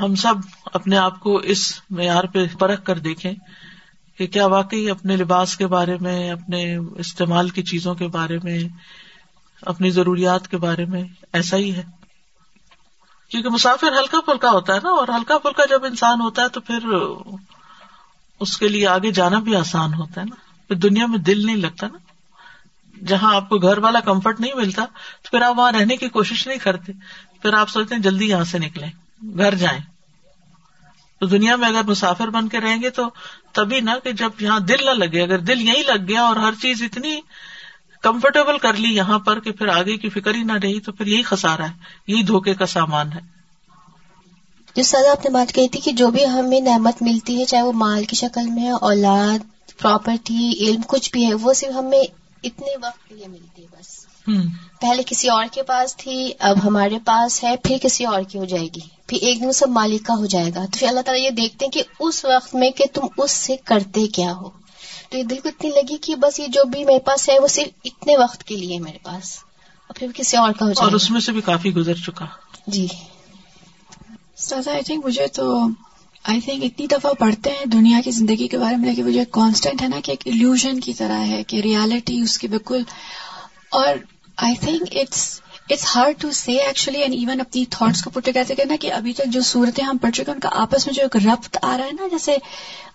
ہم 0.00 0.14
سب 0.14 0.34
اپنے 0.64 0.96
آپ 0.96 1.20
کو 1.20 1.36
اس 1.36 1.80
معیار 1.90 2.24
پہ 2.24 2.46
پرکھ 2.58 2.84
کر 2.84 2.98
دیکھیں 2.98 3.32
کہ 4.18 4.26
کیا 4.26 4.46
واقعی 4.46 4.90
اپنے 4.90 5.16
لباس 5.16 5.56
کے 5.56 5.66
بارے 5.66 5.96
میں، 6.00 6.30
اپنے 6.30 6.76
استعمال 6.76 7.48
کی 7.48 7.62
چیزوں 7.62 7.94
کے 7.94 8.06
بارے 8.06 8.38
میں، 8.42 8.60
اپنی 9.62 9.90
ضروریات 9.90 10.48
کے 10.48 10.56
بارے 10.56 10.84
میں 10.84 11.04
ایسا 11.32 11.56
ہی 11.56 11.74
ہے۔ 11.74 11.97
کیونکہ 13.28 13.48
مسافر 13.48 13.86
ہلکا 13.86 14.20
پھلکا 14.20 14.50
ہوتا 14.50 14.74
ہے 14.74 14.78
نا، 14.82 14.88
اور 14.88 15.08
ہلکا 15.08 15.38
پھلکا 15.38 15.64
جب 15.64 15.84
انسان 15.84 16.20
ہوتا 16.20 16.42
ہے 16.42 16.48
تو 16.48 16.60
پھر 16.60 16.78
اس 18.40 18.56
کے 18.56 18.68
لیے 18.68 18.86
آگے 18.86 19.10
جانا 19.10 19.38
بھی 19.38 19.56
آسان 19.56 19.94
ہوتا 19.94 20.20
ہے 20.20 20.26
نا۔ 20.26 20.36
پھر 20.68 20.76
دنیا 20.76 21.06
میں 21.06 21.18
دل 21.18 21.46
نہیں 21.46 21.56
لگتا 21.56 21.88
نا۔ 21.88 21.98
جہاں 23.06 23.34
آپ 23.34 23.48
کو 23.48 23.58
گھر 23.58 23.78
والا 23.78 24.00
کمفرٹ 24.00 24.40
نہیں 24.40 24.52
ملتا، 24.54 24.84
تو 25.22 25.28
پھر 25.30 25.42
آپ 25.42 25.58
وہاں 25.58 25.72
رہنے 25.72 25.96
کی 25.96 26.08
کوشش 26.08 26.46
نہیں 26.46 26.58
کرتے۔ 26.58 26.92
پھر 27.42 27.54
آپ 27.54 27.68
سوچتے 27.68 27.94
ہیں 27.94 28.02
جلدی 28.02 28.28
یہاں 28.28 28.44
سے 28.44 28.58
نکلیں، 28.58 28.90
گھر 29.38 29.54
جائیں۔ 29.54 29.80
تو 31.20 31.26
دنیا 31.26 31.56
میں 31.56 31.68
اگر 31.68 31.82
مسافر 31.82 32.28
بن 32.28 32.48
کے 32.48 32.60
رہیں 32.60 32.82
گے 32.82 32.90
تو 32.90 33.08
تبھی 33.52 33.80
نا 33.80 33.98
کہ 33.98 34.12
جب 34.12 34.30
یہاں 34.40 34.60
دل 34.60 34.84
نہ 34.84 34.90
لگے، 34.90 35.22
اگر 35.22 35.38
دل 35.38 35.60
یہی 35.60 35.82
لگ 35.82 36.08
گیا 36.08 36.22
اور 36.22 36.36
ہر 36.36 36.54
چیز 36.54 36.82
اتنی 36.82 37.20
کمفرٹیبل 38.02 38.58
کر 38.58 38.74
لی 38.74 38.96
یہاں 38.96 39.18
پر 39.18 39.40
کہ 39.40 39.52
پھر 39.52 39.68
آگے 39.68 39.96
کی 39.96 40.08
فکر 40.08 40.34
ہی 40.34 40.42
نہ 40.42 40.52
رہی 40.62 40.80
تو 40.80 40.92
پھر 40.92 41.06
یہی 41.06 41.22
خسارا 41.22 41.64
ہے 41.64 41.72
یہی 42.06 42.22
دھوکے 42.22 42.54
کا 42.54 42.66
سامان 42.66 43.12
ہے۔ 43.12 43.38
جس 44.74 44.90
طرح 44.90 45.10
آپ 45.10 45.24
نے 45.24 45.30
بات 45.30 45.54
کہی 45.54 45.68
تھی 45.68 45.80
کہ 45.80 45.92
جو 45.92 46.10
بھی 46.10 46.26
ہمیں 46.26 46.60
نعمت 46.60 47.02
ملتی 47.02 47.40
ہے 47.40 47.44
چاہے 47.44 47.62
وہ 47.62 47.72
مال 47.72 48.04
کی 48.04 48.16
شکل 48.16 48.46
میں 48.50 48.70
اولاد 48.70 49.38
پراپرٹی 49.78 50.52
علم 50.60 50.80
کچھ 50.86 51.12
بھی 51.12 51.26
ہے 51.26 51.34
وہ 51.34 51.52
صرف 51.52 51.76
ہمیں 51.76 52.02
اتنے 52.42 52.76
وقت 52.82 53.08
کے 53.08 53.14
لیے 53.14 53.28
ملتی 53.28 53.62
ہے 53.62 53.66
بس۔ 53.70 54.06
پہلے 54.80 55.02
کسی 55.06 55.28
اور 55.28 55.44
کے 55.52 55.62
پاس 55.62 55.96
تھی 55.96 56.32
اب 56.38 56.56
ہمارے 56.64 56.98
پاس 57.04 57.44
ہے 57.44 57.56
پھر 57.64 57.76
کسی 57.82 58.04
اور 58.04 58.22
کی 58.22 58.38
ہو 58.38 58.44
جائے 58.44 58.64
گی۔ 58.64 58.80
پھر 59.06 59.18
ایک 59.20 59.40
دن 59.40 59.52
سب 59.52 59.68
مالک 59.68 60.06
کا 60.06 60.14
ہو 60.14 60.26
جائے 60.26 60.50
گا۔ 60.54 60.64
تو 60.64 60.78
پھر 60.78 60.88
اللہ 60.88 61.00
تعالیٰ 61.00 61.24
یہ 61.24 61.30
دیکھتے 61.30 61.64
ہیں 61.64 61.72
کہ 61.72 61.82
اس 62.00 62.24
وقت 62.24 62.54
میں 62.54 62.70
کہ 62.70 62.84
تم 62.92 63.06
اس 63.16 63.30
سے 63.30 63.56
کرتے 63.64 64.06
کیا 64.06 64.32
ہو۔ 64.32 64.50
تو 65.08 65.18
یہ 65.18 65.22
دل 65.22 65.40
کو 65.40 65.48
اتنی 65.48 65.70
لگی 65.70 65.96
کہ 66.00 66.14
بس 66.14 66.40
یہ 66.40 66.46
جو 66.46 66.64
بھی 66.64 66.84
میرے 66.84 66.98
پاس 66.98 67.28
ہے 67.28 67.38
وہ 67.38 67.48
صرف 67.48 67.68
اتنے 67.84 68.16
وقت 68.16 68.44
کے 68.44 68.56
لیے 68.56 68.78
میرے 68.78 68.98
پاس۔ 69.02 69.38
اور 69.86 69.94
پھر 69.94 70.06
کسی 70.14 70.36
اور 70.36 70.52
کا 70.52 70.66
ہو 70.66 70.70
جائے۔ 70.70 70.84
اور 70.84 70.92
اس 70.92 71.10
میں 71.10 71.20
سے 71.20 71.32
بھی 71.32 71.40
کافی 71.40 71.74
گزر 71.74 71.94
چکا۔ 71.94 72.26
جی۔ 72.66 72.86
آئی 74.66 74.82
تھنک 74.82 75.06
مجھے 75.06 75.26
تو 75.26 75.68
آئی 76.24 76.40
تھنک 76.40 76.64
اتنی 76.64 76.86
دفعہ 76.86 77.12
پڑھتے 77.12 77.50
ہیں 77.50 77.64
دنیا 77.64 78.00
کی 78.04 78.10
زندگی 78.10 78.48
کے 78.48 78.58
بارے 78.58 78.76
میں 78.76 78.88
لیکن 78.88 79.12
جو 79.12 79.20
کانسٹینٹ 79.30 79.82
ہے 79.82 79.88
نا 79.88 80.00
کہ 80.04 80.10
ایک 80.10 80.26
ایلوژن 80.26 80.80
کی 80.80 80.94
طرح 80.94 81.26
ہے 81.26 81.44
کہ 81.44 81.60
ریالٹی 81.60 82.20
اس 82.20 82.38
کی 82.38 82.48
بالکل 82.48 82.82
اور 83.70 83.88
I 84.36 84.54
think 84.60 84.82
it's 84.90 85.40
it's 85.70 85.96
hard 85.96 86.20
to 86.20 86.30
see 86.30 86.58
actually 86.60 87.02
and 87.02 87.14
even 87.14 87.40
اپنی 87.40 87.64
تھاٹس 87.70 88.02
کو 88.02 88.10
پٹے 88.10 88.32
کہتے 88.32 88.54
نا 88.64 88.76
کہ 88.80 88.92
ابھی 88.92 89.12
تک 89.12 89.26
جو 89.26 89.40
صورتیں 89.40 89.84
ہم 89.84 89.96
پڑھ 89.96 90.12
چکے 90.12 90.24
ہیں، 90.26 90.34
ان 90.34 90.40
کا 90.40 90.48
آپس 90.52 90.86
میں 90.86 90.94
جو 90.94 91.02
ایک 91.02 91.16
ربط 91.26 91.58
آ 91.62 91.76
رہا 91.78 91.84
ہے 91.84 91.90
نا، 91.92 92.08
جیسے 92.10 92.36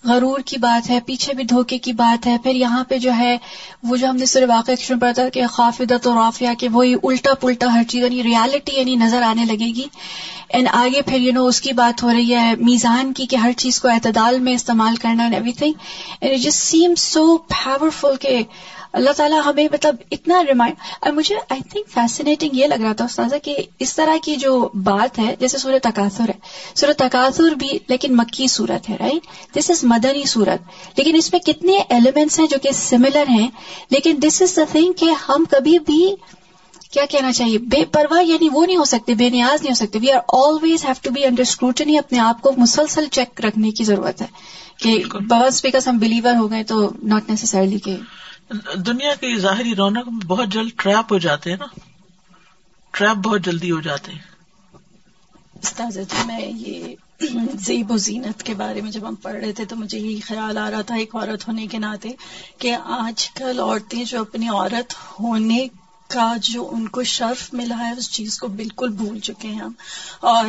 غرور 0.04 0.40
کی 0.40 0.58
بات 0.58 0.90
ہے، 0.90 1.00
پیچھے 1.06 1.34
بھی 1.34 1.44
دھوکے 1.44 1.78
کی 1.78 1.94
بات 1.94 2.28
ہے، 2.28 2.38
پھر 2.44 2.56
یہاں 2.56 2.84
پہ 2.84 2.98
جو 2.98 3.14
ہے، 3.14 3.38
وہ 3.84 3.98
جو 3.98 4.10
ہم 4.10 4.16
نے 4.16 4.26
سر 4.26 4.44
واقع 4.50 4.72
پڑھا 5.00 5.12
تھا 5.12 5.30
کہ 5.30 5.48
خافدت 5.48 6.08
اور 6.08 6.16
رافیہ 6.16 6.50
کہ 6.60 6.68
وہی 6.70 6.94
الٹا 7.04 7.34
پلٹا 7.34 7.74
ہر 7.74 7.84
چیز 7.84 8.04
یعنی 8.04 8.24
ریالٹی 8.24 8.78
یعنی 8.78 8.96
نظر 8.96 9.22
آنے 9.22 9.46
لگے 9.46 9.74
گی۔ 9.76 9.86
اینڈ 10.50 10.68
آگے 10.72 11.02
پھر 11.02 11.20
یو 11.20 11.34
نو 11.34 11.46
اس 11.48 11.62
کی 11.62 11.74
بات 11.74 12.04
ہو 12.04 12.12
رہی 12.14 12.36
ہے 12.36 12.54
میزان 12.56 13.14
کی 13.14 13.26
کہ 13.26 13.36
ہر 13.36 13.52
چیز 13.58 13.80
کو 13.80 13.88
اعتدال 13.88 14.40
میں 14.40 14.54
استعمال 14.54 14.96
کرنا 14.96 15.24
and 15.24 15.36
everything 15.52 15.74
and 16.22 16.34
it 16.34 16.40
just 16.40 16.60
same 16.60 16.96
so 16.96 17.38
powerful 17.38 18.16
کہ 18.22 18.44
اللہ 18.94 19.10
تعالیٰ 19.18 19.42
ہمیں 19.46 19.68
مطلب 19.74 19.96
اتنا 20.12 20.44
ریمائنڈ 20.48 20.76
اور 21.02 21.12
مجھے 21.12 21.36
آئی 21.50 21.62
تھنک 21.70 21.90
فیسنیٹنگ 21.90 22.50
یہ 22.54 22.68
لگ 22.68 22.74
رہا 22.74 22.94
تھا 22.94 23.06
استاذہ 23.06 23.36
کہ 23.44 23.58
اس 23.80 23.96
طرح 23.96 24.16
کی 24.24 24.36
جو 24.36 24.70
بات 24.74 25.20
ہے 25.20 25.36
جیسے 25.40 25.58
سورت 25.58 25.84
تقاصر 25.84 26.30
ہے۔ 26.30 26.40
سورت 26.76 27.00
تقاصر 27.00 27.52
بھی 27.52 27.80
لیکن 27.88 28.18
مکی 28.18 28.48
صورت 28.48 28.90
ہے 28.90 28.96
رائٹ 29.00 29.54
دس 29.56 29.70
از 29.70 29.84
مدنی 29.84 30.26
صورت۔ 30.26 30.62
لیکن 30.98 31.16
اس 31.16 31.34
میں 31.34 31.40
کتنے 31.40 31.78
ایلیمنٹس 31.90 32.40
ہیں 32.40 32.48
جو 32.48 32.58
کہ 32.64 32.70
سملر 32.74 33.24
ہیں۔ 33.30 33.48
لیکن 33.90 34.16
دس 34.24 34.42
از 34.42 34.56
دا 34.56 34.62
تھنگ 34.72 34.94
کہ 34.94 35.12
ہم 35.30 35.44
کبھی 35.52 35.80
بھی 35.80 36.16
کیا 36.92 37.06
کہنا 37.10 37.34
چاہیے؟ 37.34 37.58
بے 37.58 37.86
پرواہ 37.86 38.24
یعنی 38.24 38.50
وہ 38.54 38.66
نہیں 38.66 38.78
ہو 38.78 38.84
سکتے 38.84 39.14
بے 39.14 39.30
نیاز 39.30 39.62
نہیں 39.62 39.72
ہو 39.72 39.86
سکتے۔ 39.86 40.00
We 40.00 40.12
are 40.12 40.20
always 40.28 40.86
have 40.86 40.94
to 41.02 41.10
be 41.10 41.26
under 41.26 41.42
scrutiny 41.42 41.98
اپنے 41.98 42.20
آپ 42.20 42.42
کو 42.42 42.52
مسلسل 42.58 43.06
چیک 43.12 43.46
رکھنے 43.46 43.72
کی 43.72 43.84
ضرورت 43.84 44.22
ہے۔ 44.22 44.28
کہ 44.80 45.04
بس 45.14 45.64
بیکاز 45.64 45.88
ہم 45.88 45.98
بلیور 45.98 46.36
ہو 46.36 46.52
گئے 46.52 46.64
تو 46.64 46.90
ناٹ 47.04 47.30
نیسسرلی 47.30 47.80
کہ 47.80 47.98
دنیا 48.76 49.16
کی 49.16 49.40
ظاہری 49.40 49.76
رونق 49.76 50.10
بہت 50.28 50.48
جلد 50.48 50.70
ٹریپ 50.76 51.14
ہو 51.14 51.18
جاتے 51.18 51.50
ہیں 51.50 51.58
نا۔ 51.58 51.66
ٹریپ 52.92 53.18
بہت 53.18 53.42
جلدی 53.42 53.72
ہو 53.72 53.82
جاتے 53.82 54.12
ہیں۔ 54.12 54.20
جی 55.92 56.24
میں 56.26 56.42
یہ 56.42 56.96
زیب 57.56 57.92
و 57.92 57.98
زینت 57.98 58.44
کے 58.44 58.54
بارے 58.54 58.82
میں 58.82 58.92
جب 58.92 59.08
ہم 59.08 59.16
پڑھ 59.16 59.36
رہے 59.36 59.52
تھے 59.52 59.66
تو 59.66 59.76
مجھے 59.76 60.00
یہی 60.00 60.20
خیال 60.20 60.58
آ 60.58 60.72
رہا 60.72 60.82
تھا 60.82 60.96
ایک 60.96 61.16
عورت 61.16 61.48
ہونے 61.48 61.68
کے 61.68 61.78
ناطے 61.78 62.10
کہ 62.58 62.76
آج 62.84 63.30
کل 63.30 63.60
عورتیں 63.60 64.04
جو 64.04 64.22
اپنی 64.22 64.50
عورت 64.50 64.94
ہونے 65.20 65.68
کا 66.08 66.36
جو 66.42 66.70
ان 66.72 66.88
کو 66.88 67.04
شرف 67.04 67.54
ملا 67.54 67.80
ہے، 67.80 67.92
اس 67.98 68.12
چیز 68.12 68.40
کو 68.40 68.48
بالکل 68.48 68.90
بھول 68.90 69.20
چکے 69.20 69.48
ہیں 69.48 69.60
ہم۔ 69.60 69.72
اور 70.20 70.46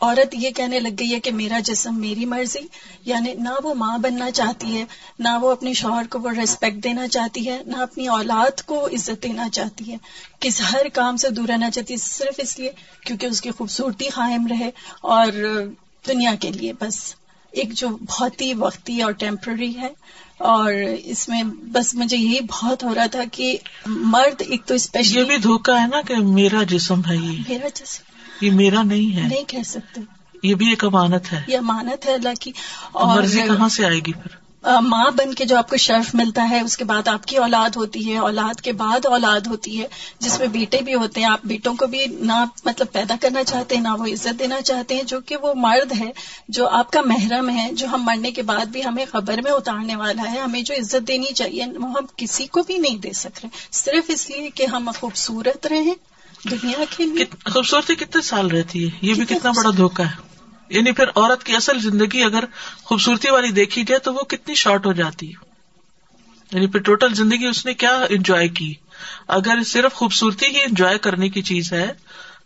عورت 0.00 0.34
یہ 0.38 0.50
کہنے 0.50 0.80
لگ 0.80 0.88
گئی 0.98 1.14
ہے 1.14 1.20
کہ 1.20 1.30
میرا 1.32 1.58
جسم 1.58 2.00
میری 2.00 2.24
مرضی 2.24 2.58
یعنی 3.04 3.34
نہ 3.34 3.48
وہ 3.64 3.74
ماں 3.74 3.98
بننا 3.98 4.30
چاہتی 4.30 4.78
ہے 4.78 4.84
نہ 5.18 5.28
وہ 5.42 5.52
اپنے 5.52 5.72
شوہر 5.72 6.02
کو 6.10 6.18
وہ 6.18 6.30
ریسپیکٹ 6.30 6.84
دینا 6.84 7.08
چاہتی 7.08 7.50
ہے 7.50 7.62
نہ 7.66 7.76
اپنی 7.76 8.08
اولاد 8.08 8.62
کو 8.62 8.86
عزت 8.86 9.22
دینا 9.22 9.48
چاہتی 9.48 9.92
ہے۔ 9.92 9.96
کس 10.40 10.62
ہر 10.72 10.88
کام 10.92 11.16
سے 11.16 11.30
دور 11.30 11.48
رہنا 11.48 11.70
چاہتی 11.70 11.92
ہے 11.94 11.98
صرف 11.98 12.34
اس 12.38 12.58
لیے 12.58 12.70
کیونکہ 13.06 13.26
اس 13.26 13.40
کی 13.40 13.50
خوبصورتی 13.50 14.08
قائم 14.08 14.46
رہے 14.46 14.70
اور 15.00 15.26
دنیا 16.08 16.34
کے 16.40 16.50
لیے 16.50 16.72
بس۔ 16.72 17.14
ایک 17.50 17.72
جو 17.72 17.88
بہت 17.88 18.40
ہی 18.40 18.54
وقتی 18.54 19.02
اور 19.02 19.12
ٹیمپرری 19.12 19.76
ہے۔ 19.76 19.88
اور 20.38 20.72
اس 21.04 21.28
میں 21.28 21.42
بس 21.42 21.94
مجھے 21.94 22.16
یہی 22.16 22.40
بہت 22.40 22.84
ہو 22.84 22.94
رہا 22.94 23.06
تھا 23.06 23.22
کہ 23.32 23.58
مرد 23.86 24.42
ایک 24.48 24.64
تو 24.66 24.74
اسپیشلی 24.74 25.18
یہ 25.18 25.24
بھی 25.24 25.36
دھوکا 25.36 25.82
ہے 25.82 25.86
نا 25.86 26.00
کہ 26.00 26.16
میرا 26.16 26.62
جسم 26.62 27.00
ہے 27.10 27.16
یہ۔ 27.16 27.38
میرا 27.48 27.68
جسم۔ 27.74 28.09
یہ 28.40 28.50
میرا 28.50 28.82
نہیں 28.82 29.16
ہے۔ 29.16 29.28
نہیں 29.28 29.44
کہہ 29.44 29.62
سکتے۔ 29.64 30.00
یہ 30.42 30.54
بھی 30.54 30.70
ایک 30.70 30.84
امانت 30.84 31.32
ہے۔ 31.32 31.42
یہ 31.46 31.58
امانت 31.58 32.06
ہے 32.06 32.14
اللہ 32.14 32.34
کی۔ 32.40 32.52
اور 32.92 33.16
مرضی 33.16 33.40
کہاں 33.40 33.68
سے 33.68 33.84
آئے 33.84 33.96
گی 33.96 34.12
پھر؟ 34.12 34.40
ماں 34.80 35.10
بن 35.10 35.34
کے 35.34 35.44
جو 35.44 35.56
آپ 35.56 35.70
کو 35.70 35.76
شرف 35.76 36.14
ملتا 36.14 36.50
ہے 36.50 36.60
اس 36.60 36.76
کے 36.76 36.84
بعد 36.84 37.08
آپ 37.08 37.24
کی 37.24 37.36
اولاد 37.36 37.76
ہوتی 37.76 38.12
ہے۔ 38.12 38.18
اولاد 38.18 38.60
کے 38.60 38.72
بعد 38.72 39.06
اولاد 39.06 39.46
ہوتی 39.46 39.82
ہے 39.82 39.86
جس 40.18 40.38
میں 40.38 40.46
بیٹے 40.46 40.80
بھی 40.80 40.94
ہوتے 40.94 41.20
ہیں۔ 41.20 41.28
آپ 41.28 41.38
بیٹوں 41.44 41.74
کو 41.74 41.86
بھی 41.86 42.06
نہ 42.06 42.44
مطلب 42.64 42.92
پیدا 42.92 43.14
کرنا 43.20 43.44
چاہتے 43.44 43.74
ہیں 43.74 43.82
نہ 43.82 43.88
وہ 43.98 44.06
عزت 44.06 44.38
دینا 44.38 44.60
چاہتے 44.60 44.94
ہیں 44.94 45.02
جو 45.02 45.20
کہ 45.20 45.36
وہ 45.36 45.54
مرد 45.56 45.92
ہے 46.00 46.10
جو 46.48 46.68
آپ 46.68 46.92
کا 46.92 47.00
محرم 47.00 47.50
ہے 47.50 47.68
جو 47.72 47.86
ہم 47.86 48.02
مرنے 48.02 48.30
کے 48.30 48.42
بعد 48.42 48.66
بھی 48.66 48.84
ہمیں 48.84 49.04
خبر 49.12 49.38
میں 49.44 49.52
اتارنے 49.52 49.96
والا 49.96 50.32
ہے۔ 50.32 50.38
ہمیں 50.38 50.62
جو 50.62 50.74
عزت 50.74 51.08
دینی 51.08 51.32
چاہیے 51.34 51.66
وہ 51.66 51.88
ہم 51.88 52.06
کسی 52.16 52.46
کو 52.46 52.62
بھی 52.62 52.78
نہیں 52.78 52.96
دے 52.96 53.12
سک 53.12 53.38
رہے 53.42 53.48
صرف 53.70 54.04
اس 54.08 54.30
لیے 54.30 54.50
کہ 54.50 54.66
ہم 54.66 54.90
خوبصورت 55.00 55.66
رہیں۔ 55.66 56.09
دنیا 56.44 56.84
کے 56.96 57.04
لیے۔ 57.04 57.24
خوبصورتی 57.50 57.94
کتنے 57.94 58.22
سال 58.22 58.46
رہتی 58.46 58.84
ہے؟ 58.84 58.98
یہ 59.02 59.14
بھی 59.14 59.24
کتنا 59.24 59.50
بڑا 59.50 59.70
دھوکا 59.76 60.10
ہے۔ 60.10 60.14
یعنی 60.68 60.92
پھر 60.92 61.08
عورت 61.08 61.44
کی 61.44 61.56
اصل 61.56 61.80
زندگی 61.80 62.22
اگر 62.22 62.44
خوبصورتی 62.84 63.30
والی 63.30 63.50
دیکھی 63.50 63.84
جائے 63.84 63.98
تو 63.98 64.14
وہ 64.14 64.22
کتنی 64.22 64.54
شارٹ 64.54 64.86
ہو 64.86 64.92
جاتی 64.92 65.28
ہے۔ 65.28 65.50
یعنی 66.52 66.66
پھر 66.66 66.80
ٹوٹل 66.80 67.14
زندگی 67.14 67.46
اس 67.46 67.66
نے 67.66 67.74
کیا 67.74 68.06
انجوائے 68.10 68.48
کی؟ 68.48 68.74
اگر 69.28 69.62
صرف 69.62 69.92
خوبصورتی 69.92 70.46
ہی 70.46 70.62
انجوائے 70.62 70.98
کرنے 70.98 71.28
کی 71.28 71.42
چیز 71.42 71.72
ہے 71.72 71.92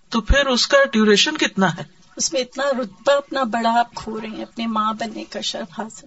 تو 0.08 0.20
پھر 0.20 0.46
اس 0.46 0.66
کا 0.66 0.76
ڈیوریشن 0.92 1.36
کتنا 1.36 1.76
ہے؟ 1.76 1.82
اس 2.16 2.32
میں 2.32 2.40
اتنا 2.40 2.64
رتبہ 2.64 3.12
اپنا 3.12 3.42
بڑا 3.42 3.78
آپ 3.78 3.94
کھو 3.94 4.20
رہے 4.20 4.28
ہیں 4.28 4.42
اپنے 4.42 4.66
ماں 4.66 4.92
بننے 4.92 5.24
کا 5.24 5.40
شرف 5.40 5.80
حاصل 5.80 6.06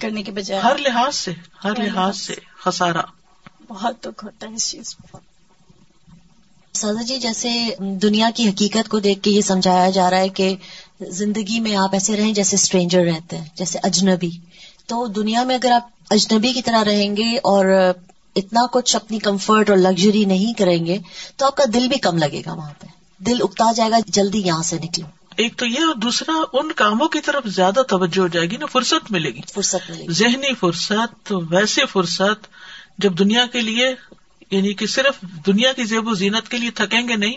کرنے 0.00 0.22
کے 0.22 0.32
بجائے۔ 0.32 0.60
ہر 0.60 0.78
لحاظ 0.78 1.16
سے 1.16 1.32
ہر 1.64 1.72
لحاظ 1.78 2.20
سے 2.20 2.34
خسارا 2.64 3.00
بہت 3.68 4.04
دکھ 4.04 4.24
ہوتا 4.24 4.46
ہے 4.48 4.54
اس 4.54 4.70
چیز 4.70 4.96
میں۔ 5.00 5.35
سازا 6.76 7.02
جی 7.02 7.18
جیسے 7.18 7.68
دنیا 7.80 8.30
کی 8.34 8.48
حقیقت 8.48 8.88
کو 8.88 8.98
دیکھ 8.98 9.22
کے 9.22 9.30
یہ 9.30 9.40
سمجھایا 9.40 9.90
جا 9.90 10.10
رہا 10.10 10.18
ہے 10.18 10.28
کہ 10.28 10.56
زندگی 11.00 11.60
میں 11.60 11.76
آپ 11.76 11.90
ایسے 11.92 12.16
رہیں 12.16 12.32
جیسے 12.32 12.56
اسٹرینجر 12.56 13.00
رہتے 13.00 13.38
ہیں 13.38 13.44
جیسے 13.54 13.78
اجنبی۔ 13.82 14.30
تو 14.86 15.06
دنیا 15.06 15.44
میں 15.44 15.54
اگر 15.54 15.70
آپ 15.70 15.88
اجنبی 16.10 16.52
کی 16.52 16.62
طرح 16.62 16.84
رہیں 16.84 17.16
گے 17.16 17.36
اور 17.36 17.92
اتنا 18.36 18.60
کچھ 18.72 18.96
اپنی 18.96 19.18
کمفرٹ 19.18 19.70
اور 19.70 19.78
لگژری 19.78 20.24
نہیں 20.24 20.52
کریں 20.52 20.86
گے 20.86 20.98
تو 21.36 21.46
آپ 21.46 21.56
کا 21.56 21.64
دل 21.74 21.88
بھی 21.88 21.98
کم 21.98 22.18
لگے 22.18 22.42
گا 22.46 22.52
وہاں 22.52 22.72
پہ۔ 22.80 22.86
دل 23.18 23.36
اکتا 23.40 23.72
جائے 23.72 23.90
گا 23.90 23.96
جلدی 24.06 24.38
یہاں 24.38 24.62
سے 24.62 24.76
نکلو۔ 24.82 25.06
ایک 25.36 25.56
تو 25.56 25.66
یہ 25.66 25.80
اور 25.80 25.94
دوسرا 25.94 26.32
ان 26.52 26.72
کاموں 26.72 27.08
کی 27.08 27.20
طرف 27.20 27.46
زیادہ 27.46 27.82
توجہ 27.88 28.20
ہو 28.20 28.28
جائے 28.28 28.46
گی 28.46 28.56
نا 28.56 28.66
فرصت 28.66 29.10
ملے 29.10 29.30
گی۔ 29.30 29.40
فرصت 29.54 29.90
ملے 29.90 30.04
گی۔ 30.04 30.12
ذہنی 30.12 30.54
فرصت 30.54 31.32
ویسے 31.50 31.86
فرصت 31.92 32.46
جب 32.98 33.18
دنیا 33.18 33.46
کے 33.46 33.60
لیے 33.60 33.94
یعنی 34.50 34.74
کہ 34.74 34.86
صرف 34.86 35.20
دنیا 35.46 35.72
کی 35.72 35.84
زیب 35.84 36.08
و 36.08 36.14
زینت 36.14 36.48
کے 36.48 36.56
لیے 36.56 36.70
تھکیں 36.70 37.08
گے 37.08 37.16
نہیں 37.16 37.34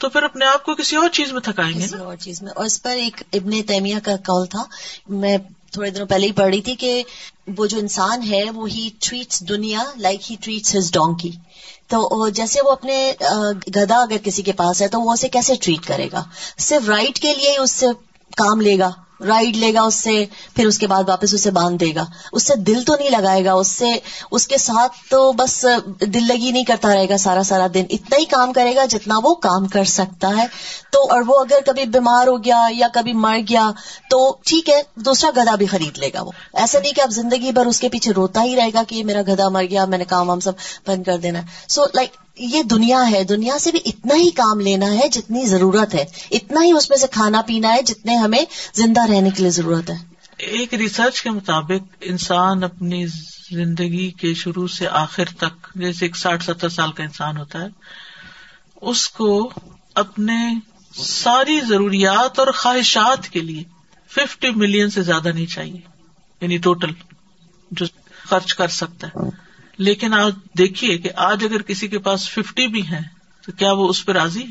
تو 0.00 0.08
پھر 0.08 0.22
اپنے 0.22 0.44
آپ 0.44 0.64
کو 0.64 0.74
کسی 0.74 0.96
اور 0.96 1.08
چیز 1.08 1.32
میں 1.32 1.40
تھکائیں 1.40 1.78
گے 1.80 1.84
کسی 1.84 1.96
اور 1.96 2.16
چیز 2.16 2.42
میں۔ 2.42 2.52
اور 2.56 2.64
اس 2.64 2.82
پر 2.82 2.90
ایک 2.90 3.22
ابن 3.32 3.62
تیمیہ 3.62 3.96
کا 4.04 4.16
کال 4.16 4.46
تھا۔ 4.46 4.64
میں 5.08 5.38
تھوڑے 5.72 5.90
دنوں 5.90 6.06
پہلے 6.06 6.26
ہی 6.26 6.32
پڑھ 6.32 6.46
رہی 6.46 6.62
تھی 6.62 6.74
کہ 6.74 7.02
وہ 7.56 7.66
جو 7.66 7.78
انسان 7.78 8.22
ہے 8.22 8.50
وہ 8.54 8.68
ہی 8.70 8.88
ٹریٹس 9.00 9.48
دنیا 9.48 9.82
لائک 9.96 10.30
ہی 10.30 10.36
ٹریٹس 10.40 10.76
ہز 10.76 10.92
ڈونکی 10.92 11.30
تو 11.86 12.28
جیسے 12.28 12.60
وہ 12.64 12.72
اپنے 12.72 13.12
گدا 13.76 13.96
اگر 13.96 14.16
کسی 14.24 14.42
کے 14.42 14.52
پاس 14.52 14.82
ہے 14.82 14.88
تو 14.88 15.00
وہ 15.00 15.12
اسے 15.12 15.28
کیسے 15.28 15.54
ٹریٹ 15.60 15.86
کرے 15.86 16.08
گا؟ 16.12 16.24
صرف 16.58 16.88
رائٹ 16.88 17.18
کے 17.18 17.34
لیے 17.34 17.58
اس 17.58 17.72
سے 17.72 17.86
کام 18.36 18.60
لے 18.60 18.78
گا۔ 18.78 18.90
رائڈ 19.20 19.56
لے 19.56 19.74
گا 19.74 19.82
اس 19.82 19.94
سے، 19.94 20.24
پھر 20.56 20.66
اس 20.66 20.78
کے 20.78 20.86
بعد 20.86 21.02
واپس 21.08 21.34
اسے 21.34 21.50
باندھ 21.50 21.84
دے 21.84 21.94
گا۔ 21.94 22.04
اس 22.32 22.46
سے 22.46 22.56
دل 22.56 22.82
تو 22.82 22.96
نہیں 22.96 23.10
لگائے 23.10 23.44
گا، 23.44 23.52
اس 23.52 23.68
سے، 23.68 23.86
اس 24.30 24.46
کے 24.46 24.56
ساتھ 24.56 24.92
تو 25.10 25.32
بس 25.32 25.66
دل 26.00 26.26
لگی 26.26 26.50
نہیں 26.50 26.64
کرتا 26.64 26.94
رہے 26.94 27.08
گا 27.08 27.16
سارا 27.16 27.42
سارا 27.42 27.66
دن۔ 27.74 27.84
اتنا 27.90 28.16
ہی 28.16 28.24
کام 28.24 28.52
کرے 28.52 28.76
گا 28.76 28.84
جتنا 28.84 29.18
وہ 29.22 29.34
کام 29.34 29.68
کر 29.68 29.84
سکتا 29.84 30.28
ہے۔ 30.28 30.46
تو، 30.92 31.12
اور 31.12 31.22
وہ 31.26 31.40
اگر 31.40 31.58
کبھی 31.66 31.84
بیمار 31.84 32.26
ہو 32.26 32.44
گیا 32.44 32.66
یا 32.70 32.86
کبھی 32.92 33.12
مر 33.12 33.38
گیا، 33.48 33.70
تو 34.10 34.36
ٹھیک 34.44 34.68
ہے، 34.68 34.82
دوسرا 34.94 35.30
گدا 35.36 35.54
بھی 35.54 35.66
خرید 35.66 35.98
لے 35.98 36.10
گا 36.14 36.22
وہ۔ 36.22 36.30
ایسا 36.54 36.78
نہیں 36.78 36.92
کہ 36.92 37.00
اب 37.00 37.10
زندگی 37.10 37.52
بھر 37.52 37.66
اس 37.66 37.80
کے 37.80 37.88
پیچھے 37.88 38.12
روتا 38.12 38.42
ہی 38.42 38.56
رہے 38.56 38.70
گا 38.74 38.82
کہ 38.88 38.94
یہ 38.94 39.04
میرا 39.04 39.22
گدا 39.22 39.48
مر 39.48 39.64
گیا، 39.64 39.84
میں 39.84 39.98
نے 39.98 40.04
کام 40.04 40.30
ہم 40.30 40.40
سب 40.40 40.52
بند 40.86 41.04
کر 41.04 41.16
دینا۔ 41.16 41.40
سو 41.68 41.84
لائک 41.94 42.25
یہ 42.38 42.62
دنیا 42.62 43.10
ہے، 43.10 43.24
دنیا 43.24 43.58
سے 43.58 43.70
بھی 43.70 43.80
اتنا 43.86 44.14
ہی 44.14 44.30
کام 44.30 44.60
لینا 44.60 44.86
ہے 44.86 45.08
جتنی 45.08 45.46
ضرورت 45.46 45.94
ہے۔ 45.94 46.04
اتنا 46.30 46.60
ہی 46.64 46.72
اس 46.72 46.90
میں 46.90 46.98
سے 46.98 47.06
کھانا 47.10 47.42
پینا 47.42 47.74
ہے 47.74 47.82
جتنے 47.82 48.16
ہمیں 48.16 48.44
زندہ 48.74 49.00
رہنے 49.06 49.30
کے 49.30 49.42
لیے 49.42 49.50
ضرورت 49.50 49.90
ہے۔ 49.90 49.94
ایک 50.36 50.74
ریسرچ 50.74 51.22
کے 51.22 51.30
مطابق 51.30 51.94
انسان 52.00 52.64
اپنی 52.64 53.06
زندگی 53.50 54.10
کے 54.10 54.34
شروع 54.34 54.68
سے 54.68 54.88
آخر 54.88 55.24
تک، 55.24 55.74
جیسے 55.74 56.04
ایک 56.04 56.16
ساٹھ 56.16 56.44
ستر 56.44 56.68
سال 56.68 56.92
کا 56.92 57.02
انسان 57.02 57.36
ہوتا 57.36 57.60
ہے، 57.60 57.66
اس 58.80 59.08
کو 59.08 59.50
اپنے 59.94 60.54
ساری 60.94 61.60
ضروریات 61.60 62.38
اور 62.38 62.46
خواہشات 62.56 63.28
کے 63.28 63.40
لیے 63.40 63.64
ففٹی 64.10 64.50
ملین 64.50 64.90
سے 64.90 65.02
زیادہ 65.02 65.28
نہیں 65.28 65.46
چاہیے 65.46 65.80
یعنی 66.40 66.58
ٹوٹل 66.58 66.90
جو 67.70 67.86
خرچ 68.28 68.54
کر 68.54 68.68
سکتا 68.68 69.06
ہے۔ 69.06 69.45
لیکن 69.78 70.14
آپ 70.14 70.58
دیکھیے 70.58 70.98
کہ 70.98 71.10
آج 71.16 71.44
اگر 71.44 71.62
کسی 71.62 71.88
کے 71.88 71.98
پاس 71.98 72.30
ففٹی 72.30 72.66
بھی 72.66 72.90
ہے 72.90 73.00
تو 73.46 73.52
کیا 73.52 73.72
وہ 73.72 73.88
اس 73.88 74.06
پہ 74.06 74.12
راضی؟ 74.12 74.44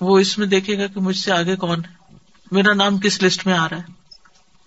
وہ 0.00 0.18
اس 0.18 0.38
میں 0.38 0.46
دیکھے 0.46 0.78
گا 0.78 0.86
کہ 0.86 1.00
مجھ 1.00 1.16
سے 1.16 1.32
آگے 1.32 1.56
کون 1.56 1.84
ہے۔ 1.84 2.14
میرا 2.50 2.74
نام 2.74 2.98
کس 2.98 3.22
لسٹ 3.22 3.46
میں 3.46 3.58
آ 3.58 3.68
رہا 3.68 3.76
ہے؟ 3.76 3.82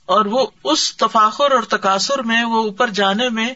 اور 0.05 0.25
وہ 0.25 0.47
اس 0.63 0.97
تفاخر 0.97 1.51
اور 1.51 1.63
تقاصر 1.63 2.21
میں، 2.21 2.43
وہ 2.43 2.63
اوپر 2.63 2.89
جانے 2.89 3.29
میں 3.29 3.53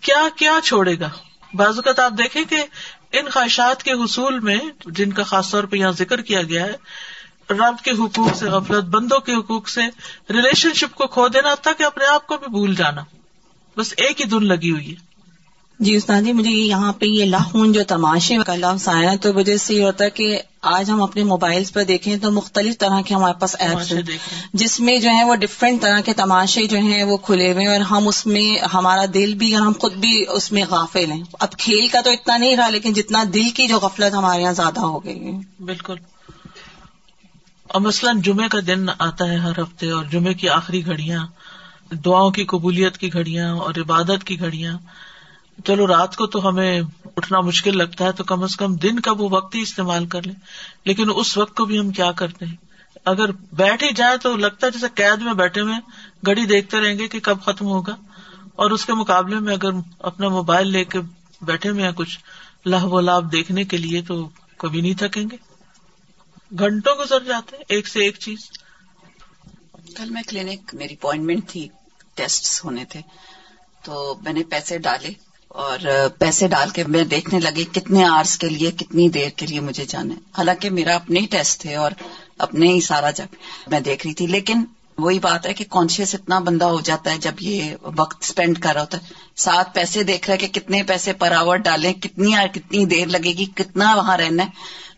کیا 0.00 0.28
کیا 0.36 0.52
چھوڑے 0.64 1.00
گا؟ 1.00 1.08
بعض 1.54 1.74
اوقات 1.76 1.98
آپ 1.98 2.12
دیکھیں 2.18 2.44
کہ 2.44 2.56
ان 3.12 3.28
خواہشات 3.28 3.82
کے 3.82 3.92
حصول 3.92 4.40
میں، 4.40 4.58
جن 4.86 5.12
کا 5.12 5.22
خاص 5.22 5.50
طور 5.50 5.64
پہ 5.64 5.76
یہاں 5.76 5.90
ذکر 5.90 6.20
کیا 6.20 6.42
گیا 6.42 6.66
ہے، 6.66 6.72
رب 7.50 7.84
کے 7.84 7.90
حقوق 7.90 8.36
سے، 8.36 8.46
غفلت 8.46 8.84
بندوں 8.84 9.18
کے 9.18 9.34
حقوق 9.34 9.68
سے 9.68 9.80
ریلیشن 10.30 10.72
شپ 10.74 10.94
کو 10.94 11.06
کھو 11.06 11.28
دینا 11.28 11.54
تھا 11.54 11.72
کہ 11.72 11.82
اپنے 11.82 12.04
آپ 12.04 12.26
کو 12.26 12.36
بھی 12.36 12.46
بھول 12.46 12.74
جانا۔ 12.74 13.04
بس 13.76 13.94
ایک 13.96 14.20
ہی 14.20 14.26
دن 14.26 14.44
لگی 14.46 14.70
ہوئی 14.70 14.94
ہے۔ 14.94 15.07
جی 15.80 15.96
استاد 15.96 16.22
جی 16.22 16.32
مجھے 16.32 16.50
یہاں 16.50 16.92
پہ 16.92 17.06
یہ 17.06 17.24
لاہون 17.24 17.72
جو 17.72 17.80
تماشے 17.88 18.36
کا 18.46 18.54
لفظ 18.56 18.88
آیا 18.88 19.10
تو 19.20 19.34
وجہ 19.34 19.56
سے 19.56 19.74
یہ 19.74 19.82
ہوتا 19.82 20.04
ہے 20.04 20.10
کہ 20.10 20.40
آج 20.62 20.90
ہم 20.90 21.02
اپنے 21.02 21.24
موبائل 21.24 21.64
پر 21.72 21.84
دیکھیں 21.84 22.16
تو 22.16 22.30
مختلف 22.32 22.78
طرح 22.78 23.00
کے 23.00 23.14
ہمارے 23.14 23.40
پاس 23.40 23.56
ایپس 23.58 23.92
ہیں 23.92 24.02
جس 24.52 24.80
میں 24.80 24.98
جو 24.98 25.10
ہے 25.10 25.24
وہ 25.24 25.34
ڈفرینٹ 25.34 25.82
طرح 25.82 26.00
کے 26.00 26.12
تماشے 26.12 26.66
جو 26.66 26.78
ہیں 26.78 27.04
وہ 27.04 27.16
کھلے 27.16 27.52
ہوئے 27.52 27.66
اور 27.66 27.80
ہم 27.80 28.08
اس 28.08 28.26
میں 28.26 28.66
ہمارا 28.74 29.04
دل 29.14 29.34
بھی 29.34 29.54
اور 29.54 29.66
ہم 29.66 29.72
خود 29.80 29.92
بھی 29.92 30.24
اس 30.28 30.52
میں 30.52 30.64
غافل 30.70 31.10
ہیں۔ 31.10 31.22
اب 31.40 31.52
کھیل 31.52 31.88
کا 31.88 32.00
تو 32.00 32.10
اتنا 32.10 32.36
نہیں 32.36 32.56
رہا 32.56 32.68
لیکن 32.68 32.92
جتنا 32.92 33.24
دل 33.34 33.50
کی 33.50 33.66
جو 33.66 33.78
غفلت 33.78 34.14
ہمارے 34.14 34.42
یہاں 34.42 34.52
زیادہ 34.52 34.80
ہو 34.80 35.04
گئی 35.04 35.26
ہے۔ 35.26 35.62
بالکل۔ 35.62 35.94
اور 37.68 37.80
مثلاً 37.80 38.20
جمعے 38.20 38.48
کا 38.48 38.58
دن 38.66 38.86
آتا 38.98 39.28
ہے 39.28 39.36
ہر 39.36 39.62
ہفتے 39.62 39.90
اور 39.90 40.04
جمعے 40.04 40.34
کی 40.34 40.48
آخری 40.48 40.86
گھڑیاں 40.86 41.26
دعاؤں 42.04 42.30
کی 42.30 42.44
قبولیت 42.44 42.98
کی 42.98 43.12
گھڑیاں 43.12 43.54
اور 43.54 43.74
عبادت 43.76 44.24
کی 44.24 44.40
گھڑیاں۔ 44.40 44.78
چلو 45.64 45.86
رات 45.86 46.16
کو 46.16 46.26
تو 46.26 46.48
ہمیں 46.48 46.80
اٹھنا 47.16 47.40
مشکل 47.40 47.78
لگتا 47.78 48.04
ہے 48.04 48.12
تو 48.12 48.24
کم 48.24 48.42
از 48.42 48.56
کم 48.56 48.74
دن 48.76 49.00
کا 49.00 49.12
وہ 49.12 49.28
وقت 49.30 49.54
ہی 49.54 49.60
استعمال 49.60 50.06
کر 50.06 50.22
لیں۔ 50.22 50.34
لیکن 50.84 51.06
اس 51.14 51.38
وقت 51.38 51.56
کو 51.56 51.64
بھی 51.64 51.78
ہم 51.78 51.90
کیا 51.90 52.12
کرتے 52.12 52.46
ہیں؟ 52.46 52.56
اگر 53.04 53.32
بیٹھ 53.32 53.84
ہی 53.84 53.92
جائے 53.92 54.16
تو 54.16 54.36
لگتا 54.36 54.66
ہے 54.66 54.72
جیسے 54.72 54.86
قید 54.94 55.22
میں 55.22 55.34
بیٹھے 55.34 55.60
ہوئے 55.60 55.74
گڑی 56.26 56.46
دیکھتے 56.46 56.80
رہیں 56.80 56.98
گے 56.98 57.08
کہ 57.08 57.20
کب 57.20 57.40
ختم 57.42 57.66
ہوگا۔ 57.66 57.96
اور 58.56 58.70
اس 58.70 58.84
کے 58.86 58.92
مقابلے 58.92 59.38
میں 59.38 59.54
اگر 59.54 59.70
اپنا 59.98 60.28
موبائل 60.28 60.68
لے 60.68 60.84
کے 60.84 60.98
بیٹھے 61.42 61.70
ہوئے 61.70 61.82
ہیں 61.82 61.92
کچھ 61.92 62.18
لاہ 62.66 62.84
و 62.84 63.00
لاب 63.00 63.32
دیکھنے 63.32 63.64
کے 63.64 63.76
لیے 63.76 64.02
تو 64.02 64.28
کبھی 64.58 64.80
نہیں 64.80 64.94
تھکیں 64.94 65.24
گے۔ 65.32 65.36
گھنٹوں 66.58 66.94
گزر 66.94 67.24
جاتے 67.24 67.56
ایک 67.68 67.88
سے 67.88 68.00
ایک 68.00 68.18
چیز۔ 68.18 68.38
کل 69.96 70.10
میں 70.10 70.22
کلینک 70.22 70.74
میری 70.74 70.94
اپوائنٹمنٹ 70.94 71.48
تھی 71.48 71.68
ٹیسٹ 72.14 72.64
ہونے 72.64 72.84
تھے۔ 72.84 73.00
تو 73.84 74.18
میں 74.22 74.32
نے 74.32 74.42
پیسے 74.50 74.78
ڈالے۔ 74.78 75.27
اور 75.48 75.78
پیسے 76.18 76.48
ڈال 76.48 76.70
کے 76.70 76.84
میں 76.84 77.04
دیکھنے 77.04 77.40
لگی 77.40 77.64
کتنے 77.64 78.04
آرس 78.04 78.38
کے 78.38 78.48
لیے، 78.48 78.70
کتنی 78.70 79.08
دیر 79.08 79.28
کے 79.28 79.46
لیے 79.46 79.60
مجھے 79.60 79.84
جانا 79.84 80.14
ہے۔ 80.14 80.18
حالانکہ 80.38 80.70
میرا 80.70 80.94
اپنے 80.94 81.20
ہی 81.20 81.26
ٹیسٹ 81.26 81.60
تھے 81.60 81.74
اور 81.74 81.90
اپنے 82.38 82.68
ہی 82.68 82.80
سارا 82.80 83.10
جب 83.10 83.26
میں 83.66 83.80
دیکھ 83.80 84.06
رہی 84.06 84.14
تھی، 84.14 84.26
لیکن 84.26 84.64
وہی 84.98 85.18
بات 85.18 85.46
ہے 85.46 85.54
کہ 85.54 85.64
کانشیس 85.70 86.14
اتنا 86.14 86.38
بندہ 86.38 86.64
ہو 86.64 86.80
جاتا 86.80 87.10
ہے 87.10 87.18
جب 87.18 87.32
یہ 87.40 87.74
وقت 87.96 88.16
اسپینڈ 88.20 88.58
کر 88.58 88.72
رہا 88.72 88.80
ہوتا 88.80 88.98
ہے۔ 88.98 89.02
ساتھ 89.36 89.74
پیسے 89.74 90.02
دیکھ 90.02 90.30
رہا 90.30 90.32
ہے 90.32 90.46
کہ 90.46 90.60
کتنے 90.60 90.82
پیسے 90.82 91.12
پر 91.12 91.32
آور 91.32 91.56
ڈالیں، 91.56 91.92
کتنی 91.92 92.32
کتنی 92.54 92.84
دیر 92.84 93.06
لگے 93.06 93.32
گی، 93.32 93.44
کتنا 93.54 93.94
وہاں 93.94 94.18
رہنا 94.18 94.42
ہے۔ 94.42 94.48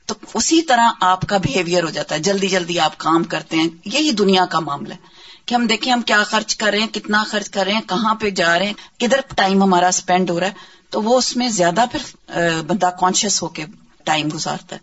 تو 0.07 0.14
اسی 0.35 0.62
طرح 0.62 0.90
آپ 1.00 1.23
کا 1.23 1.37
بہیویئر 1.37 1.83
ہو 1.83 1.90
جاتا 1.90 2.14
ہے۔ 2.14 2.21
جلدی 2.21 2.49
جلدی 2.49 2.80
آپ 2.80 2.99
کام 2.99 3.25
کرتے 3.25 3.57
ہیں۔ 3.57 3.69
یہی 3.85 4.11
دنیا 4.11 4.47
کا 4.47 4.61
معاملہ 4.61 4.95
ہے۔ 4.95 5.20
کہ 5.50 5.54
ہم 5.54 5.66
دیکھیں 5.66 5.92
ہم 5.92 6.02
کیا 6.02 6.23
خرچ 6.23 6.57
کر 6.57 6.71
رہے 6.71 6.78
ہیں، 6.78 6.87
کتنا 6.87 7.25
خرچ 7.26 7.50
کر 7.50 7.64
رہے 7.64 7.73
ہیں، 7.73 7.80
کہاں 7.88 8.14
پہ 8.14 8.30
جا 8.30 8.59
رہے 8.59 8.66
ہیں، 8.66 9.00
کدھر 9.00 9.21
ٹائم 9.37 9.62
ہمارا 9.62 9.88
اسپینڈ 9.88 10.30
ہو 10.30 10.40
رہا 10.40 10.47
ہے۔ 10.47 10.52
تو 10.90 11.02
وہ 11.02 11.19
اس 11.19 11.37
میں 11.37 11.49
زیادہ 11.49 11.85
پھر 11.92 12.23
بندہ 12.66 12.90
کانشیس 13.00 13.42
ہو 13.42 13.49
کے 13.49 13.64
ٹائم 14.04 14.28
گزارتا 14.35 14.76
ہے۔ 14.76 14.80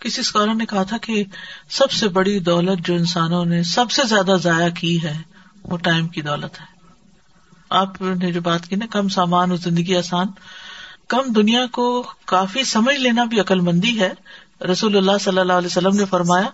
کسی 0.00 0.20
اسکالر 0.20 0.54
نے 0.54 0.66
کہا 0.66 0.82
تھا 0.82 0.96
کہ 0.96 1.24
سب 1.70 1.90
سے 1.90 2.08
بڑی 2.08 2.38
دولت 2.38 2.86
جو 2.86 2.94
انسانوں 2.94 3.44
نے 3.44 3.62
سب 3.62 3.90
سے 3.90 4.02
زیادہ 4.08 4.36
ضائع 4.42 4.68
کی 4.68 5.02
ہے، 5.02 5.22
وہ 5.62 5.76
ٹائم 5.76 6.08
کی 6.08 6.20
دولت 6.20 6.60
ہے۔ 6.60 6.66
آپ 7.70 8.02
نے 8.02 8.32
جو 8.32 8.40
بات 8.40 8.68
کی 8.68 8.76
نا، 8.76 8.86
کم 8.86 9.08
سامان 9.08 9.50
اور 9.50 9.58
زندگی 9.58 9.96
آسان، 9.96 10.26
کم 11.08 11.32
دنیا 11.32 11.66
کو 11.66 12.04
کافی 12.24 12.64
سمجھ 12.64 12.96
لینا 12.96 13.24
بھی 13.24 13.40
عقل 13.40 13.60
مندی 13.60 14.00
ہے۔ 14.00 14.12
رسول 14.72 14.96
اللہ 14.96 15.18
صلی 15.20 15.38
اللہ 15.38 15.52
علیہ 15.52 15.66
وسلم 15.66 15.96
نے 15.96 16.04
فرمایا 16.04 16.48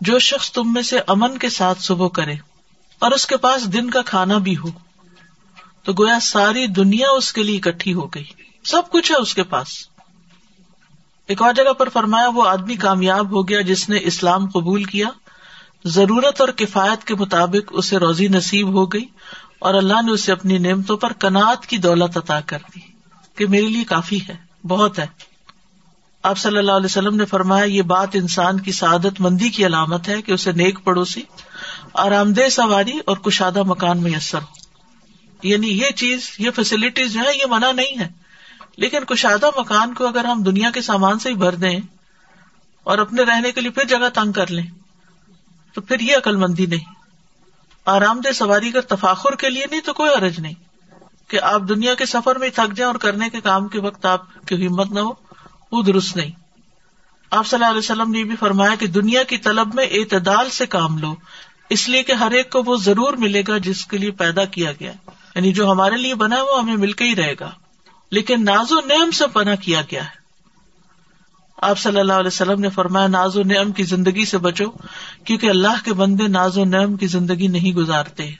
جو 0.00 0.18
شخص 0.18 0.52
تم 0.52 0.72
میں 0.72 0.82
سے 0.82 0.98
امن 1.06 1.38
کے 1.38 1.48
ساتھ 1.48 1.82
صبح 1.82 2.08
کرے 2.08 2.34
اور 2.98 3.10
اس 3.10 3.26
کے 3.26 3.36
پاس 3.36 3.72
دن 3.72 3.90
کا 3.90 4.02
کھانا 4.02 4.38
بھی 4.38 4.56
ہو۔ 4.56 4.68
تو 5.82 5.92
گویا 5.92 6.20
ساری 6.20 6.66
دنیا 6.66 7.10
اس 7.10 7.32
کے 7.32 7.42
لیے 7.42 7.56
اکٹھی 7.56 7.94
ہو 7.94 8.06
گئی۔ 8.06 8.24
سب 8.64 8.82
کچھ 8.90 9.12
ہے 9.12 9.16
اس 9.16 9.34
کے 9.34 9.42
پاس۔ 9.42 9.68
ایک 11.26 11.42
اور 11.42 11.52
جگہ 11.52 11.72
پر 11.72 11.88
فرمایا، 11.88 12.28
وہ 12.28 12.48
آدمی 12.48 12.76
کامیاب 12.76 13.30
ہو 13.30 13.48
گیا 13.48 13.60
جس 13.60 13.88
نے 13.88 13.98
اسلام 14.02 14.50
قبول 14.50 14.84
کیا۔ 14.84 15.08
ضرورت 15.84 16.40
اور 16.40 16.48
کفایت 16.48 17.04
کے 17.04 17.14
مطابق 17.14 17.72
اسے 17.74 17.96
روزی 17.96 18.28
نصیب 18.28 18.68
ہو 18.68 18.86
گئی 18.86 19.04
اور 19.58 19.74
اللہ 19.74 20.02
نے 20.06 20.12
اسے 20.12 20.32
اپنی 20.32 20.58
نعمتوں 20.58 20.96
پر 20.96 21.12
کنات 21.12 21.66
کی 21.66 21.78
دولت 21.78 22.16
عطا 22.16 22.40
کر 22.40 22.58
دی، 22.74 22.80
کہ 23.34 23.46
میرے 23.46 23.66
لیے 23.66 23.84
کافی 23.84 24.28
ہے، 24.28 24.36
بہت 24.68 24.98
ہے۔ 24.98 25.06
آپ 26.28 26.38
صلی 26.38 26.58
اللہ 26.58 26.72
علیہ 26.72 26.84
وسلم 26.84 27.16
نے 27.16 27.24
فرمایا، 27.24 27.64
یہ 27.64 27.82
بات 27.82 28.08
انسان 28.14 28.60
کی 28.60 28.72
سعادت 28.72 29.20
مندی 29.20 29.48
کی 29.48 29.66
علامت 29.66 30.08
ہے 30.08 30.22
کہ 30.22 30.32
اسے 30.32 30.52
نیک 30.52 30.84
پڑوسی، 30.84 31.22
آرام 31.94 32.32
دہ 32.32 32.48
سواری 32.48 32.98
اور 33.06 33.16
کشادہ 33.16 33.62
مکان 33.62 34.02
میسر۔ 34.02 34.38
ہو 34.38 34.66
یعنی 35.42 35.68
یہ 35.68 35.90
چیز، 35.90 36.30
یہ 36.38 36.50
فیسلٹیز 36.50 37.12
جو 37.12 37.20
ہے 37.20 37.36
یہ 37.36 37.46
منع 37.50 37.72
نہیں 37.72 37.98
ہے 37.98 38.08
لیکن 38.76 39.04
کشادہ 39.04 39.50
مکان 39.56 39.94
کو 39.94 40.06
اگر 40.06 40.24
ہم 40.24 40.42
دنیا 40.42 40.70
کے 40.70 40.80
سامان 40.80 41.18
سے 41.18 41.28
ہی 41.28 41.34
بھر 41.34 41.54
دیں 41.54 41.80
اور 42.84 42.98
اپنے 42.98 43.22
رہنے 43.22 43.52
کے 43.52 43.60
لیے 43.60 43.70
پھر 43.70 43.84
جگہ 43.84 44.08
تنگ 44.14 44.32
کر 44.32 44.50
لیں، 44.50 44.66
تو 45.74 45.80
پھر 45.80 46.00
یہ 46.00 46.16
عقل 46.16 46.36
مندی 46.36 46.66
نہیں۔ 46.66 46.92
آرام 47.86 48.20
دہ 48.20 48.32
سواری 48.32 48.70
کر 48.70 48.80
تفاخر 48.80 49.34
کے 49.34 49.50
لیے 49.50 49.64
نہیں 49.70 49.80
تو 49.80 49.92
کوئی 49.92 50.10
عرض 50.10 50.38
نہیں 50.38 50.54
کہ 51.28 51.40
آپ 51.42 51.62
دنیا 51.68 51.94
کے 51.94 52.06
سفر 52.06 52.38
میں 52.38 52.48
تھک 52.48 52.76
جائیں 52.76 52.92
اور 52.92 52.98
کرنے 52.98 53.28
کے 53.28 53.40
کام 53.40 53.68
کے 53.68 53.80
وقت 53.80 54.06
آپ 54.06 54.46
کی 54.46 54.66
ہمت 54.66 54.90
نہ 54.90 55.00
ہو۔ 55.00 55.27
وہ 55.72 55.82
درست 55.82 56.16
نہیں۔ 56.16 56.30
آپ 57.30 57.46
صلی 57.46 57.56
اللہ 57.56 57.66
علیہ 57.66 57.78
وسلم 57.78 58.10
نے 58.10 58.24
بھی 58.24 58.36
فرمایا 58.36 58.74
کہ 58.74 58.86
دنیا 58.86 59.22
کی 59.22 59.38
طلب 59.38 59.74
میں 59.74 59.86
اعتدال 59.90 60.50
سے 60.50 60.66
کام 60.66 60.98
لو، 60.98 61.14
اس 61.70 61.88
لیے 61.88 62.02
کہ 62.02 62.12
ہر 62.12 62.30
ایک 62.30 62.52
کو 62.52 62.62
وہ 62.62 62.76
ضرور 62.76 63.12
ملے 63.12 63.42
گا 63.48 63.58
جس 63.58 63.86
کے 63.86 63.98
لیے 63.98 64.10
پیدا 64.10 64.44
کیا 64.44 64.72
گیا۔ 64.72 64.92
یعنی 65.34 65.52
جو 65.52 65.70
ہمارے 65.70 65.96
لیے 65.96 66.14
بنا 66.14 66.36
ہے 66.36 66.40
وہ 66.40 66.62
ہمیں 66.62 66.76
مل 66.76 66.92
کے 66.92 67.04
ہی 67.04 67.16
رہے 67.16 67.34
گا۔ 67.40 67.50
لیکن 68.10 68.44
ناز 68.44 68.72
و 68.72 68.80
نعم 68.86 69.10
سے 69.10 69.24
پناہ 69.32 69.54
کیا 69.54 69.80
گیا 69.90 70.04
ہے۔ 70.04 70.18
آپ 71.62 71.78
صلی 71.78 72.00
اللہ 72.00 72.12
علیہ 72.12 72.26
وسلم 72.26 72.60
نے 72.60 72.70
فرمایا، 72.70 73.06
ناز 73.06 73.36
و 73.36 73.42
نعم 73.42 73.72
کی 73.72 73.82
زندگی 73.82 74.24
سے 74.24 74.38
بچو، 74.38 74.70
کیونکہ 75.24 75.50
اللہ 75.50 75.84
کے 75.84 75.94
بندے 75.94 76.28
ناز 76.28 76.58
و 76.58 76.64
نعم 76.64 76.96
کی 76.96 77.06
زندگی 77.06 77.46
نہیں 77.46 77.72
گزارتے۔ 77.72 78.30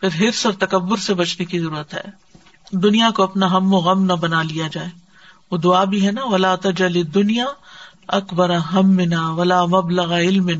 پھر 0.00 0.08
ہرس 0.20 0.46
اور 0.46 0.54
تکبر 0.54 0.96
سے 0.96 1.14
بچنے 1.14 1.46
کی 1.46 1.58
ضرورت 1.58 1.94
ہے۔ 1.94 2.02
دنیا 2.72 3.10
کو 3.10 3.22
اپنا 3.22 3.50
ہم 3.50 3.74
و 3.74 3.76
غم 3.76 4.04
نہ 4.04 4.12
بنا 4.12 4.42
لیا 4.42 4.68
جائے۔ 4.72 5.09
وہ 5.50 5.56
دعا 5.58 5.82
بھی 5.84 6.06
ہے 6.06 6.12
نا، 6.12 6.24
ولا 6.24 6.54
تجل 6.62 7.02
دنیا 7.14 7.44
اکبر 8.08 8.50
ہم 8.72 8.90
منا 8.96 9.28
ولا 9.30 9.64
مبلغ 9.66 10.12
علم 10.14 10.50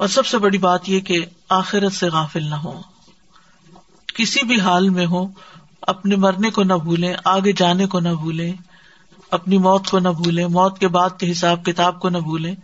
اور 0.00 0.08
سب 0.08 0.26
سے 0.26 0.38
بڑی 0.38 0.58
بات 0.58 0.88
یہ 0.88 1.00
کہ 1.00 1.24
آخرت 1.50 1.92
سے 1.92 2.08
غافل 2.08 2.44
نہ 2.44 2.54
ہو 2.54 2.80
کسی 4.14 4.42
بھی 4.46 4.60
حال 4.60 4.88
میں 4.88 5.06
ہو 5.06 5.26
اپنے 5.88 6.16
مرنے 6.16 6.50
کو 6.50 6.62
نہ 6.62 6.74
بھولیں، 6.82 7.14
آگے 7.24 7.52
جانے 7.52 7.86
کو 7.86 8.00
نہ 8.00 8.08
بھولیں، 8.20 8.52
اپنی 9.32 9.58
موت 9.58 9.90
کو 9.90 9.98
نہ 9.98 10.08
بھولیں، 10.16 10.46
موت 10.48 10.78
کے 10.78 10.88
بعد 10.88 11.18
کے 11.18 11.30
حساب 11.30 11.64
کتاب 11.64 12.00
کو 12.00 12.08
نہ 12.08 12.18
بھولیں، 12.18 12.54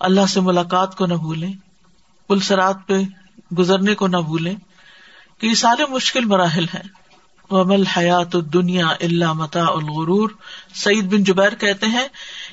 اللہ 0.00 0.26
سے 0.28 0.40
ملاقات 0.40 0.96
کو 0.96 1.06
نہ 1.06 1.14
بھولیں 1.14 1.52
پلسرات 2.30 2.86
پہ 2.86 3.00
گزرنے 3.58 3.94
کو 3.94 4.06
نہ 4.06 4.16
بھولیں، 4.26 4.54
کہ 5.40 5.46
یہ 5.46 5.54
سارے 5.54 5.86
مشکل 5.90 6.24
مراحل 6.24 6.64
ہیں۔ 6.74 6.88
ومل 7.52 7.86
حیات 7.86 8.32
دنیا 8.32 8.86
اللہ 8.86 9.32
متا 9.32 9.60
الغرور 9.60 10.30
سعید 10.74 11.04
بن 11.04 11.24
جبیر 11.24 11.54
کہتے 11.54 11.86
ہیں، 11.86 12.08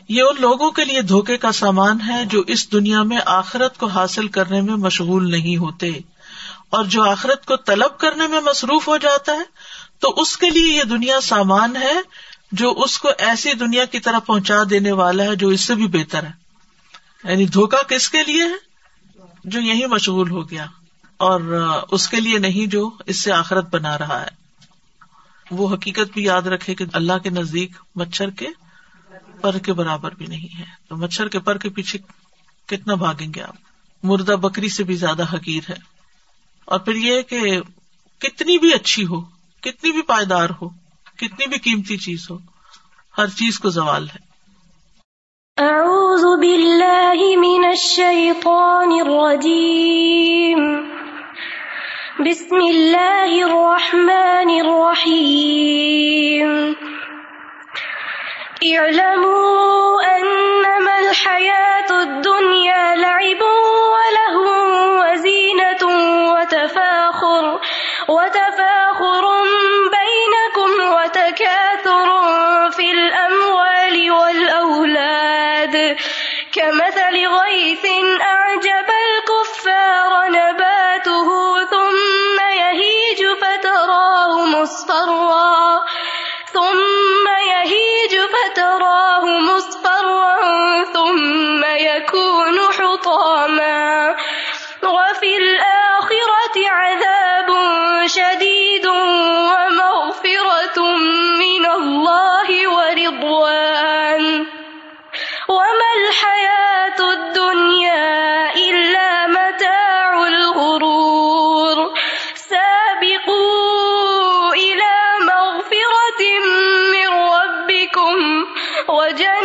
یہ 0.09 0.21
ان 0.21 0.35
لوگوں 0.39 0.71
کے 0.71 0.85
لیے 0.85 1.01
دھوکے 1.01 1.37
کا 1.37 1.51
سامان 1.51 1.97
ہے 2.07 2.25
جو 2.25 2.41
اس 2.47 2.71
دنیا 2.71 3.03
میں 3.03 3.17
آخرت 3.25 3.77
کو 3.77 3.85
حاصل 3.85 4.27
کرنے 4.27 4.61
میں 4.61 4.75
مشغول 4.75 5.31
نہیں 5.31 5.57
ہوتے۔ 5.57 5.91
اور 6.69 6.85
جو 6.85 7.03
آخرت 7.03 7.45
کو 7.45 7.55
طلب 7.55 7.97
کرنے 7.97 8.27
میں 8.27 8.39
مصروف 8.41 8.87
ہو 8.87 8.97
جاتا 8.97 9.31
ہے، 9.31 9.43
تو 9.99 10.13
اس 10.17 10.37
کے 10.37 10.49
لیے 10.49 10.77
یہ 10.77 10.83
دنیا 10.83 11.21
سامان 11.21 11.75
ہے 11.75 11.93
جو 12.51 12.71
اس 12.71 12.99
کو 12.99 13.09
ایسی 13.17 13.53
دنیا 13.53 13.85
کی 13.85 13.99
طرح 13.99 14.19
پہنچا 14.19 14.55
دینے 14.69 14.91
والا 14.91 15.23
ہے 15.23 15.35
جو 15.35 15.47
اس 15.47 15.61
سے 15.61 15.75
بھی 15.75 15.87
بہتر 15.87 16.23
ہے۔ 16.23 16.31
یعنی 17.23 17.45
دھوکا 17.45 17.81
کس 17.87 18.09
کے 18.09 18.23
لیے 18.23 18.43
ہے؟ 18.43 18.69
جو 19.43 19.59
یہی 19.59 19.85
مشغول 19.85 20.31
ہو 20.31 20.49
گیا 20.49 20.65
اور 21.17 21.41
اس 21.91 22.09
کے 22.09 22.19
لیے 22.19 22.37
نہیں 22.37 22.69
جو 22.69 22.89
اس 23.05 23.23
سے 23.23 23.33
آخرت 23.33 23.69
بنا 23.69 23.97
رہا 23.97 24.21
ہے۔ 24.21 24.39
وہ 25.51 25.73
حقیقت 25.73 26.13
بھی 26.13 26.23
یاد 26.23 26.41
رکھے 26.41 26.75
کہ 26.75 26.85
اللہ 26.93 27.17
کے 27.23 27.29
نزدیک 27.29 27.71
مچھر 27.95 28.29
کے 28.29 28.47
پر 29.41 29.57
کے 29.57 29.73
برابر 29.73 30.13
بھی 30.15 30.25
نہیں 30.25 30.59
ہے۔ 30.59 30.63
تو 30.89 30.95
مچھر 30.95 31.27
کے 31.27 31.39
پر 31.39 31.57
کے 31.57 31.69
پیچھے 31.69 31.99
کتنا 32.65 32.95
بھاگیں 32.95 33.33
گے 33.35 33.41
آپ؟ 33.41 33.55
مردہ 34.03 34.31
بکری 34.31 34.69
سے 34.69 34.83
بھی 34.83 34.95
زیادہ 34.95 35.23
حقیر 35.35 35.69
ہے۔ 35.69 35.75
اور 36.65 36.79
پھر 36.79 36.95
یہ 36.95 37.21
کہ 37.21 37.39
کتنی 38.19 38.57
بھی 38.57 38.73
اچھی 38.73 39.05
ہو، 39.05 39.21
کتنی 39.61 39.91
بھی 39.91 40.01
پائیدار 40.01 40.49
ہو، 40.61 40.69
کتنی 41.15 41.47
بھی 41.47 41.57
قیمتی 41.57 41.97
چیز 41.97 42.27
ہو، 42.31 42.37
ہر 43.17 43.27
چیز 43.27 43.59
کو 43.59 43.69
زوال 43.69 44.07
ہے۔ 44.09 44.29
اعوذ 45.57 46.39
باللہ 46.39 47.13
من 47.17 47.65
الشیطان 47.65 48.91
الرجیم۔ 48.91 50.59
بسم 52.25 52.55
اللہ 52.55 53.33
الرحمن 53.43 54.49
الرحیم 54.59 56.49
اعلموا 58.61 60.01
انما 60.07 60.95
الحیات 60.95 61.91
الدنیا 61.91 62.81
لعب 62.95 63.43
وتفاخر 66.33 67.47
وتفاخر 68.09 69.29
بينكم 69.95 70.71
تكاثر 71.13 72.11
في 72.71 72.91
الأموال 72.91 74.11
والأولاد. 74.11 75.97
كمثل 76.51 77.27
غيث 77.27 77.85
أعجب 78.21 79.08
ایس 84.59 84.88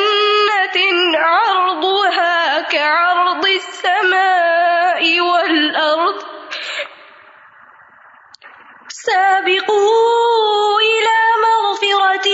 وجنة 0.05 1.19
عرضها 1.19 2.61
كعرض 2.61 3.47
السماء 3.47 5.21
والأرض. 5.21 6.19
سابقوا 8.89 10.81
إلى 10.81 11.19
مغفرة 11.45 12.29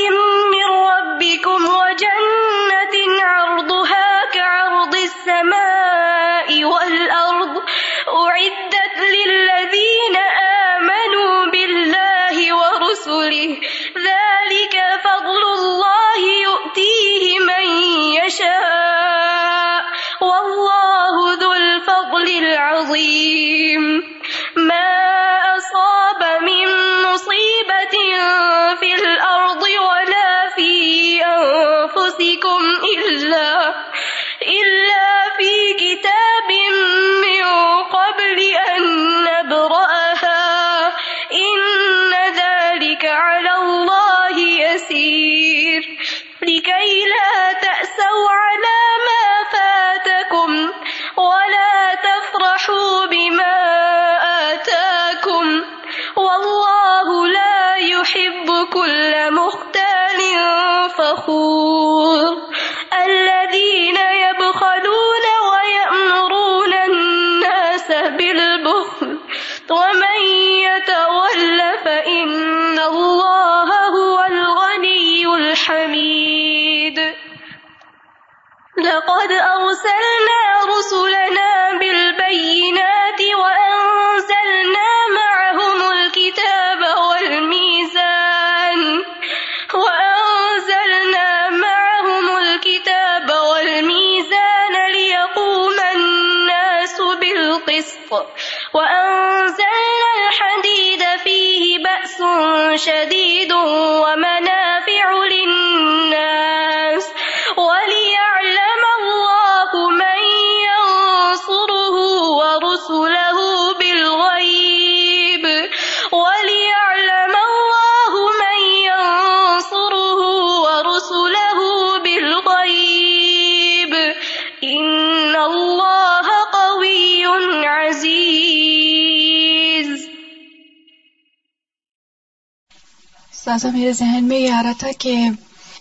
سازا 133.50 133.68
میرے 133.70 133.92
ذہن 133.92 134.24
میں 134.24 134.38
یہ 134.38 134.52
آ 134.52 134.62
رہا 134.62 134.72
تھا 134.78 134.88
کہ 134.98 135.28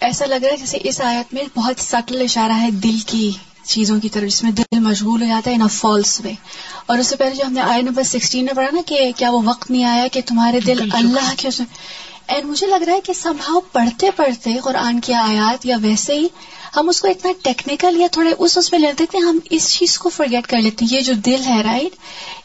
ایسا 0.01 0.25
لگ 0.25 0.35
رہا 0.35 0.51
ہے 0.51 0.57
جیسے 0.57 0.77
اس 0.83 1.01
آیت 1.01 1.33
میں 1.33 1.43
بہت 1.55 1.79
سٹل 1.79 2.21
اشارہ 2.21 2.61
ہے 2.61 2.71
دل 2.71 2.97
کی 3.05 3.31
چیزوں 3.63 3.99
کی 3.99 4.09
طرف 4.09 4.23
جس 4.23 4.43
میں 4.43 4.51
دل 4.51 4.79
مشغول 4.79 5.21
ہو 5.21 5.27
جاتا 5.27 5.51
ہے 5.51 5.55
ان 5.55 5.67
فالس 5.67 6.21
وے 6.25 6.31
اور 6.85 6.97
اس 6.97 7.07
سے 7.07 7.15
پہلے 7.15 7.35
جو 7.35 7.43
ہم 7.47 7.53
نے 7.53 7.61
آئے 7.61 7.81
نمبر 7.81 8.03
سکسٹین 8.03 8.45
میں 8.45 8.53
پڑھا 8.53 8.69
نا 8.73 8.81
کہ 8.85 9.11
کیا 9.17 9.29
وہ 9.29 9.41
وقت 9.45 9.71
نہیں 9.71 9.83
آیا 9.83 10.07
کہ 10.11 10.21
تمہارے 10.25 10.59
دل 10.59 10.89
اللہ 10.93 11.33
کے 11.37 11.47
اس 11.47 11.59
میں۔ 11.59 11.67
اینڈ 12.27 12.45
مجھے 12.45 12.67
لگ 12.67 12.83
رہا 12.83 12.93
ہے 12.93 13.01
کہ 13.01 13.13
سمبھاؤ 13.13 13.59
پڑھتے 13.59 14.11
پڑھتے 14.11 14.57
قرآن 14.63 14.99
کی 14.99 15.13
آیات 15.13 15.65
یا 15.65 15.77
ویسے 15.81 16.13
ہی 16.13 16.27
ہم 16.75 16.89
اس 16.89 17.01
کو 17.01 17.07
اتنا 17.07 17.31
ٹیکنیکل 17.43 17.99
یا 18.01 18.07
تھوڑے 18.11 18.33
اس 18.37 18.57
اس 18.57 18.71
میں 18.71 18.79
لیتے 18.79 19.03
ہیں 19.13 19.21
ہم 19.21 19.39
اس 19.49 19.69
چیز 19.73 19.97
کو 19.99 20.09
فرگیٹ 20.09 20.47
کر 20.47 20.57
لیتے 20.57 20.85
ہیں. 20.85 20.95
یہ 20.95 21.01
جو 21.01 21.13
دل 21.25 21.45
ہے 21.45 21.61
رائٹ 21.63 21.95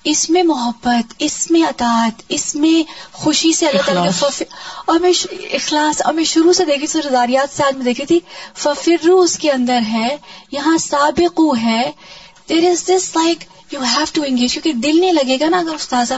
اس 0.04 0.28
میں 0.30 0.42
محبت 0.42 1.14
اس 1.18 1.50
میں 1.50 1.62
اطاعت 1.62 2.22
اس 2.28 2.54
میں 2.54 2.82
خوشی 3.12 3.52
سے 3.52 3.66
اللہ 3.66 3.87
تعالیٰ 3.87 4.32
اور 4.87 5.00
میں 5.00 5.12
اخلاص. 5.54 6.02
اور 6.04 6.14
میں 6.14 6.24
شروع 6.24 6.52
سے 6.52 6.64
دیکھی 6.64 6.87
سے 6.87 6.98
آج 7.38 7.76
میں 7.76 7.84
دیکھی 7.84 8.06
تھی 8.06 8.20
ففرو 8.54 9.20
اس 9.20 9.38
کے 9.38 9.50
اندر 9.50 9.80
ہے 9.92 10.16
یہاں 10.52 10.76
سابقو 10.78 11.54
ہے. 11.56 11.90
There 12.48 12.70
is 12.70 12.87
this 12.88 13.10
like 13.16 13.44
you 13.72 13.80
have 13.82 14.04
to 14.14 14.22
engage 14.26 14.52
کیونکہ 14.52 14.72
دل 14.80 15.00
نہیں 15.00 15.12
لگے 15.12 15.38
گا 15.40 15.48
نا 15.48 15.58
اگر 15.58 15.74
استاذہ. 15.74 16.14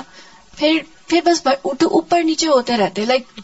پھر 0.57 0.79
پھر 1.09 1.21
بس 1.25 1.47
اوپر 1.47 2.23
نیچے 2.23 2.47
ہوتے 2.49 2.77
رہتے 2.77 3.05
لائک 3.05 3.41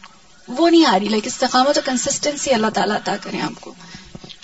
وہ 0.48 0.68
نہیں 0.70 0.86
آ 0.86 0.98
رہی 0.98 1.08
لائک 1.08 1.26
استقامت 1.26 1.78
اور 1.78 1.86
کنسسٹینسی 1.86 2.50
اللہ 2.50 2.70
تعالیٰ 2.74 2.96
عطا 2.96 3.16
کریں 3.22 3.40
آپ 3.40 3.60
کو. 3.60 3.72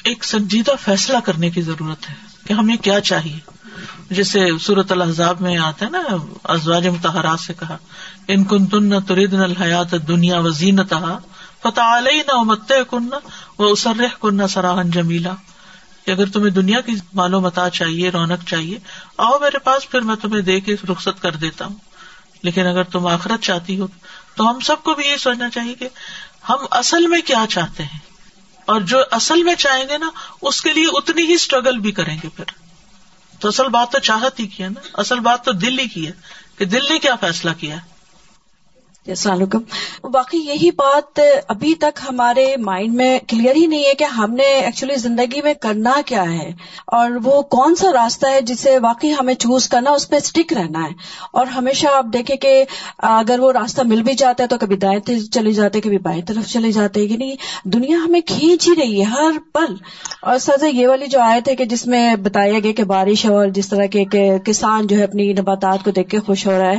ایک 0.08 0.24
سنجیدہ 0.24 0.70
فیصلہ 0.80 1.18
کرنے 1.18 1.50
کی 1.50 1.62
ضرورت 1.62 2.10
ہے 2.10 2.14
کہ 2.46 2.52
ہمیں 2.52 2.76
کیا 2.76 3.00
چاہیے۔ 3.00 3.38
جیسے 4.10 4.50
صورت 4.60 4.92
الحضاب 4.92 5.40
میں 5.40 5.56
آتا 5.56 5.86
ہے 5.86 5.90
نا، 5.90 5.98
ازواج 6.44 6.86
متحرات 6.86 7.40
سے 7.40 7.54
کہا، 7.60 7.76
ان 8.28 8.44
کن 8.44 8.66
تن 8.66 9.02
تردن 9.02 9.40
الحیات 9.40 10.08
دنیا 10.08 10.38
و 10.38 10.50
زینت 10.50 10.94
فتح 11.62 11.80
علیہ 11.80 12.22
نہ 12.26 12.42
مت 12.42 12.72
کن 12.90 13.08
و 13.58 13.64
اسرح 13.64 14.08
کن 14.20 14.48
سراہن 14.48 14.90
جمیلا۔ 14.90 15.34
کہ 16.06 16.10
اگر 16.10 16.26
تمہیں 16.26 16.50
دنیا 16.50 16.80
کی 16.80 16.92
مالو 17.14 17.40
متا 17.40 17.70
چاہیے، 17.70 18.10
رونق 18.10 18.44
چاہیے، 18.48 18.78
آؤ 19.18 19.38
میرے 19.38 19.58
پاس 19.58 19.90
پھر 19.90 20.00
میں 20.00 20.16
تمہیں 20.16 20.42
دے 20.42 20.60
کے 20.60 20.76
رخصت 20.88 21.22
کر 21.22 21.32
دیتا 21.32 21.64
ہوں۔ 21.64 21.76
لیکن 22.42 22.66
اگر 22.66 22.82
تم 22.82 23.06
آخرت 23.06 23.42
چاہتی 23.42 23.80
ہو، 23.80 23.86
تو 24.34 24.50
ہم 24.50 24.60
سب 24.60 24.82
کو 24.82 24.94
بھی 24.94 25.04
یہ 25.06 25.16
سوچنا 25.16 25.50
چاہیے 25.50 25.74
کہ 25.74 25.88
ہم 26.48 26.56
اصل 26.70 27.06
میں 27.06 27.20
کیا 27.20 27.44
چاہتے 27.50 27.82
ہیں۔ 27.82 28.07
اور 28.68 28.80
جو 28.80 28.98
اصل 29.10 29.42
میں 29.42 29.54
چاہیں 29.54 29.84
گے 29.88 29.98
نا، 29.98 30.10
اس 30.42 30.62
کے 30.62 30.72
لیے 30.72 30.86
اتنی 30.86 31.22
ہی 31.22 31.34
اسٹرگل 31.34 31.78
بھی 31.78 31.92
کریں 31.92 32.18
گے 32.22 32.28
پھر۔ 32.28 32.44
تو 33.38 33.48
اصل 33.48 33.68
بات 33.68 33.92
تو 33.92 33.98
چاہت 33.98 34.40
ہی 34.40 34.46
کی 34.46 34.62
ہے 34.62 34.68
نا، 34.68 34.80
اصل 34.94 35.20
بات 35.20 35.44
تو 35.44 35.52
دل 35.52 35.78
ہی 35.78 35.88
کی 35.88 36.06
ہے 36.06 36.12
کہ 36.58 36.64
دل 36.64 36.84
نے 36.88 36.98
کیا 36.98 37.14
فیصلہ 37.14 37.50
کیا 37.60 37.76
ہے؟ 37.76 37.97
السلام 39.08 39.36
علیکم۔ 39.36 39.58
باقی 40.08 40.38
یہی 40.38 40.70
بات 40.70 41.20
ابھی 41.48 41.74
تک 41.74 41.98
ہمارے 42.08 42.56
مائنڈ 42.56 42.94
میں 42.94 43.18
کلیئر 43.28 43.56
ہی 43.56 43.66
نہیں 43.66 43.84
ہے 43.84 43.94
کہ 43.94 44.04
ہم 44.04 44.34
نے 44.34 44.42
ایکچولی 44.42 44.94
زندگی 44.94 45.42
میں 45.42 45.54
کرنا 45.54 46.00
کیا 46.06 46.32
ہے 46.32 46.52
اور 46.86 47.10
وہ 47.24 47.42
کون 47.42 47.74
سا 47.74 47.92
راستہ 47.92 48.26
ہے 48.26 48.40
جسے 48.40 48.78
واقعی 48.78 49.12
ہمیں 49.20 49.34
چوز 49.34 49.68
کرنا، 49.68 49.90
اس 49.90 50.08
پہ 50.08 50.16
اسٹک 50.16 50.52
رہنا 50.52 50.84
ہے۔ 50.84 50.90
اور 51.32 51.46
ہمیشہ 51.46 51.86
آپ 51.86 52.04
دیکھیں 52.12 52.36
کہ 52.36 52.64
اگر 52.98 53.40
وہ 53.40 53.52
راستہ 53.52 53.82
مل 53.82 54.02
بھی 54.02 54.14
جاتا 54.14 54.42
ہے 54.42 54.48
تو 54.48 54.58
کبھی 54.58 54.76
دائیں 54.76 55.20
چلے 55.32 55.52
جاتے، 55.52 55.80
کبھی 55.80 55.98
بائیں 55.98 56.22
طرف 56.22 56.48
چلے 56.48 56.72
جاتے۔ 56.72 57.00
یعنی 57.00 57.34
دنیا 57.64 57.98
ہمیں 58.06 58.20
کھینچ 58.20 58.68
ہی 58.68 58.72
رہی 58.80 58.98
ہے 58.98 59.04
ہر 59.04 59.38
پل۔ 59.52 59.74
اور 60.22 60.38
سر 60.38 60.66
یہ 60.72 60.88
والی 60.88 61.06
جو 61.06 61.20
آئے 61.20 61.40
تھے 61.40 61.56
کہ 61.56 61.64
جس 61.64 61.86
میں 61.86 62.16
بتایا 62.16 62.58
گیا 62.58 62.72
کہ 62.72 62.84
بارش 62.84 63.26
اور 63.26 63.46
جس 63.46 63.68
طرح 63.68 63.86
کے 63.86 64.04
کسان 64.44 64.86
جو 64.86 64.98
ہے 64.98 65.04
اپنی 65.04 65.32
نباتات 65.32 65.78
کو 65.84 65.90
دیکھ 65.90 66.08
کے 66.08 66.18
خوش 66.18 66.46
ہو 66.46 66.52
رہا 66.52 66.70
ہے 66.70 66.78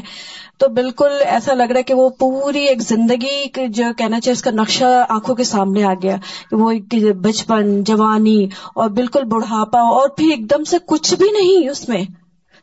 تو 0.59 0.67
بالکل 0.67 1.09
ایسا 1.25 1.53
لگ 1.53 1.63
رہا 1.63 1.77
ہے 1.77 1.83
کہ 1.83 1.93
وہ 1.93 2.09
پوری 2.09 2.59
ایک 2.59 2.81
زندگی 2.81 3.67
جو 3.67 3.83
کہنا 3.97 4.19
چاہیے 4.19 4.33
اس 4.33 4.41
کا 4.41 4.51
نقشہ 4.51 5.05
آنکھوں 5.09 5.35
کے 5.35 5.43
سامنے 5.43 5.83
آ 5.83 5.93
گیا 6.03 6.15
وہ 6.51 6.73
بچپن 7.21 7.83
جوانی 7.83 8.47
اور 8.75 8.89
بالکل 8.89 9.23
بڑھاپا 9.23 9.79
اور 9.79 10.09
پھر 10.09 10.29
ایک 10.29 10.49
دم 10.49 10.63
سے 10.63 10.77
کچھ 10.87 11.13
بھی 11.13 11.25
نہیں 11.31 11.69
اس 11.69 11.89
میں۔ 11.89 12.03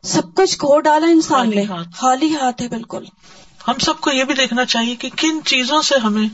سب 0.03 0.21
کچھ 0.35 0.57
کھو 0.57 0.79
ڈالا 0.79 1.07
انسان 1.07 1.49
نے۔ 1.49 1.63
خالی 1.95 2.35
ہاتھ۔ 2.35 2.61
ہے 2.61 2.67
بالکل۔ 2.67 3.03
ہم 3.67 3.73
سب 3.79 4.01
کو 4.01 4.11
یہ 4.11 4.23
بھی 4.23 4.33
دیکھنا 4.33 4.65
چاہیے 4.65 4.95
کہ 4.95 5.09
کن 5.17 5.39
چیزوں 5.45 5.81
سے 5.81 5.95
ہمیں 6.03 6.27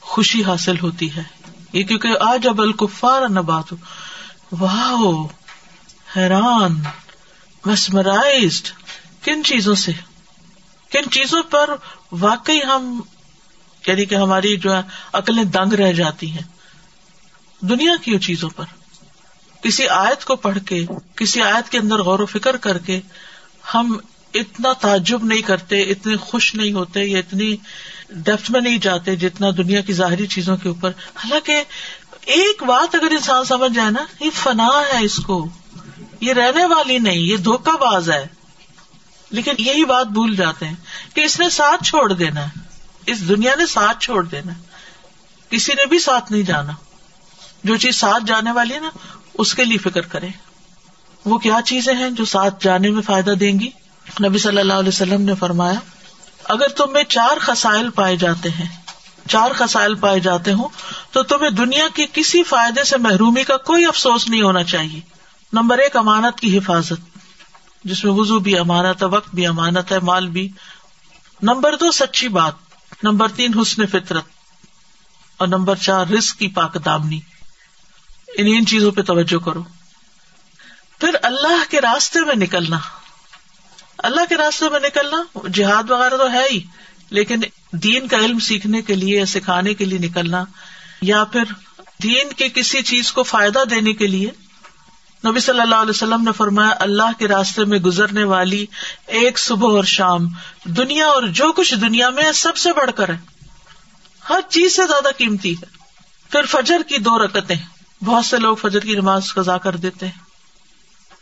خوشی 0.00 0.44
حاصل 0.44 0.78
ہوتی 0.82 1.16
ہے۔ 1.16 1.22
یہ 1.72 1.82
کیونکہ 1.82 2.08
آج 2.20 2.48
اب 2.48 2.60
الکفار 2.60 3.28
نبات 3.28 3.74
واہ 4.60 5.26
حیران 6.16 6.74
مسمرائزڈ 7.66 8.66
کن 9.24 9.44
چیزوں 9.44 9.74
سے؟ 9.74 9.92
کن 10.92 11.10
چیزوں 11.10 11.42
پر 11.42 11.70
واقعی 12.12 12.60
ہم 12.62 13.00
یعنی 13.86 14.04
کہ 14.04 14.14
ہماری 14.14 14.56
جو 14.56 14.76
ہے، 14.76 14.80
عقلیں 15.12 15.44
دنگ 15.44 15.72
رہ 15.72 15.92
جاتی 15.92 16.30
ہیں۔ 16.30 16.42
دنیا 17.60 17.92
کی 18.02 18.18
چیزوں 18.18 18.50
پر۔ 18.50 18.64
کسی 19.62 19.88
آیت 19.88 20.24
کو 20.24 20.36
پڑھ 20.36 20.58
کے، 20.66 20.86
کسی 21.16 21.42
آیت 21.42 21.70
کے 21.70 21.78
اندر 21.78 21.98
غور 21.98 22.18
و 22.18 22.26
فکر 22.26 22.56
کر 22.56 22.78
کے 22.78 23.00
ہم 23.74 23.98
اتنا 24.34 24.72
تعجب 24.72 25.24
نہیں 25.24 25.42
کرتے، 25.42 25.82
اتنے 25.82 26.16
خوش 26.16 26.54
نہیں 26.54 26.72
ہوتے، 26.72 27.04
یا 27.04 27.18
اتنی 27.18 27.56
ڈیپتھ 28.10 28.50
میں 28.50 28.60
نہیں 28.60 28.78
جاتے 28.78 29.16
جتنا 29.16 29.46
دنیا 29.56 29.80
کی 29.80 29.92
ظاہری 29.92 30.26
چیزوں 30.26 30.56
کے 30.56 30.68
اوپر۔ 30.68 30.90
حالانکہ 31.14 31.62
ایک 32.24 32.62
بات 32.62 32.94
اگر 32.94 33.10
انسان 33.10 33.44
سمجھ 33.44 33.72
جائے 33.72 33.90
نا، 33.90 34.24
یہ 34.24 34.30
فنا 34.34 34.66
ہے 34.66 35.04
اس 35.04 35.16
کو۔ 35.16 35.48
یہ 36.20 36.32
رہنے 36.32 36.64
والی 36.64 36.98
نہیں، 36.98 37.18
یہ 37.18 37.36
دھوکہ 37.36 37.76
باز 37.76 38.10
ہے۔ 38.10 38.37
لیکن 39.30 39.54
یہی 39.58 39.84
بات 39.84 40.06
بھول 40.06 40.36
جاتے 40.36 40.68
ہیں 40.68 40.74
کہ 41.14 41.20
اس 41.20 41.40
نے 41.40 41.50
ساتھ 41.50 41.84
چھوڑ 41.84 42.12
دینا 42.12 42.44
ہے۔ 42.44 42.60
اس 43.06 43.28
دنیا 43.28 43.54
نے 43.58 43.66
ساتھ 43.66 44.00
چھوڑ 44.00 44.24
دینا 44.24 44.52
کسی 45.50 45.72
نے 45.72 45.86
بھی 45.86 45.98
ساتھ 45.98 46.32
نہیں 46.32 46.42
جانا۔ 46.42 46.72
جو 47.64 47.76
چیز 47.76 47.96
ساتھ 47.96 48.24
جانے 48.26 48.52
والی 48.52 48.74
ہے 48.74 48.80
نا، 48.80 48.90
اس 49.34 49.54
کے 49.54 49.64
لیے 49.64 49.78
فکر 49.78 50.00
کرے 50.00 50.28
وہ 51.24 51.38
کیا 51.38 51.60
چیزیں 51.64 51.94
ہیں 51.94 52.10
جو 52.10 52.24
ساتھ 52.24 52.64
جانے 52.64 52.90
میں 52.90 53.02
فائدہ 53.02 53.30
دیں 53.30 53.60
گی؟ 53.60 53.70
نبی 54.24 54.38
صلی 54.38 54.58
اللہ 54.58 54.72
علیہ 54.72 54.88
وسلم 54.88 55.22
نے 55.22 55.34
فرمایا، 55.34 55.80
اگر 56.44 56.68
تم 56.68 56.92
میں 56.92 57.04
چار 57.04 57.38
خسائل 57.40 57.90
پائے 57.90 58.16
جاتے 58.16 58.50
ہیں، 58.50 58.76
چار 59.28 59.50
خسائل 59.54 59.94
پائے 59.94 60.20
جاتے 60.20 60.52
ہوں، 60.52 60.68
تو 61.10 61.22
تمہیں 61.22 61.50
دنیا 61.50 61.84
کے 61.94 62.06
کسی 62.12 62.42
فائدے 62.42 62.84
سے 62.84 62.96
محرومی 62.96 63.44
کا 63.44 63.56
کوئی 63.56 63.86
افسوس 63.86 64.28
نہیں 64.28 64.42
ہونا 64.42 64.64
چاہیے۔ 64.64 65.00
نمبر 65.52 65.78
ایک، 65.78 65.96
امانت 65.96 66.40
کی 66.40 66.58
حفاظت۔ 66.58 67.07
جس 67.84 68.04
میں 68.04 68.12
وزو 68.12 68.38
بھی 68.38 68.58
امانت 68.58 69.02
ہے، 69.02 69.08
وقت 69.08 69.34
بھی 69.34 69.46
امانت 69.46 69.92
ہے، 69.92 69.98
مال 69.98 70.28
بھی۔ 70.28 70.48
نمبر 71.42 71.76
دو، 71.76 71.92
سچی 71.92 72.28
بات۔ 72.28 72.52
نمبر 73.02 73.28
تین، 73.28 73.58
حسن 73.58 73.86
فطرت۔ 73.86 74.24
اور 75.36 75.48
نمبر 75.48 75.76
چار 75.76 76.06
رسک 76.06 76.38
کی 76.38 76.48
پاک 76.48 76.84
دامنی۔ 76.84 77.20
ان 78.38 78.46
ان 78.46 78.66
چیزوں 78.66 78.92
پہ 78.92 79.02
توجہ 79.02 79.38
کرو۔ 79.38 79.62
پھر 81.00 81.16
اللہ 81.22 81.70
کے 81.70 81.80
راستے 81.80 82.20
میں 82.20 82.34
نکلنا۔ 82.34 82.78
اللہ 83.98 84.20
کے 84.28 84.36
راستے 84.36 84.68
میں 84.68 84.80
نکلنا، 84.80 85.38
جہاد 85.52 85.90
وغیرہ 85.90 86.16
تو 86.16 86.32
ہے 86.32 86.46
ہی، 86.50 86.60
لیکن 87.10 87.40
دین 87.72 88.08
کا 88.08 88.16
علم 88.16 88.38
سیکھنے 88.38 88.82
کے 88.82 88.94
لیے 88.94 89.24
سکھانے 89.24 89.74
کے 89.74 89.84
لیے 89.84 89.98
نکلنا، 89.98 90.44
یا 91.02 91.24
پھر 91.24 91.42
دین 92.02 92.32
کے 92.32 92.48
کسی 92.48 92.82
چیز 92.82 93.12
کو 93.12 93.22
فائدہ 93.22 93.58
دینے 93.70 93.92
کے 93.92 94.06
لیے 94.06 94.30
نبی 95.26 95.40
صلی 95.40 95.60
اللہ 95.60 95.74
علیہ 95.74 95.90
وسلم 95.90 96.22
نے 96.24 96.32
فرمایا، 96.32 96.70
اللہ 96.80 97.18
کے 97.18 97.28
راستے 97.28 97.64
میں 97.64 97.78
گزرنے 97.78 98.24
والی 98.24 98.66
ایک 99.06 99.38
صبح 99.38 99.68
اور 99.68 99.84
شام، 99.84 100.28
دنیا 100.64 101.06
اور 101.06 101.22
جو 101.22 101.52
کچھ 101.52 101.74
دنیا 101.74 102.10
میں 102.10 102.32
سب 102.32 102.56
سے 102.56 102.72
بڑھ 102.72 102.90
کر 102.96 103.08
ہے۔ 103.08 103.18
ہر 104.28 104.40
چیز 104.48 104.76
سے 104.76 104.86
زیادہ 104.86 105.08
قیمتی 105.16 105.52
ہے۔ 105.52 105.66
پھر 106.30 106.42
فجر 106.42 106.82
کی 106.88 106.98
دو 106.98 107.18
رکتیں، 107.18 107.56
بہت 108.04 108.24
سے 108.24 108.36
لوگ 108.36 108.56
فجر 108.56 108.80
کی 108.80 108.94
نماز 108.94 109.34
قزا 109.34 109.58
کر 109.58 109.76
دیتے 109.76 110.06
ہیں۔ 110.06 110.18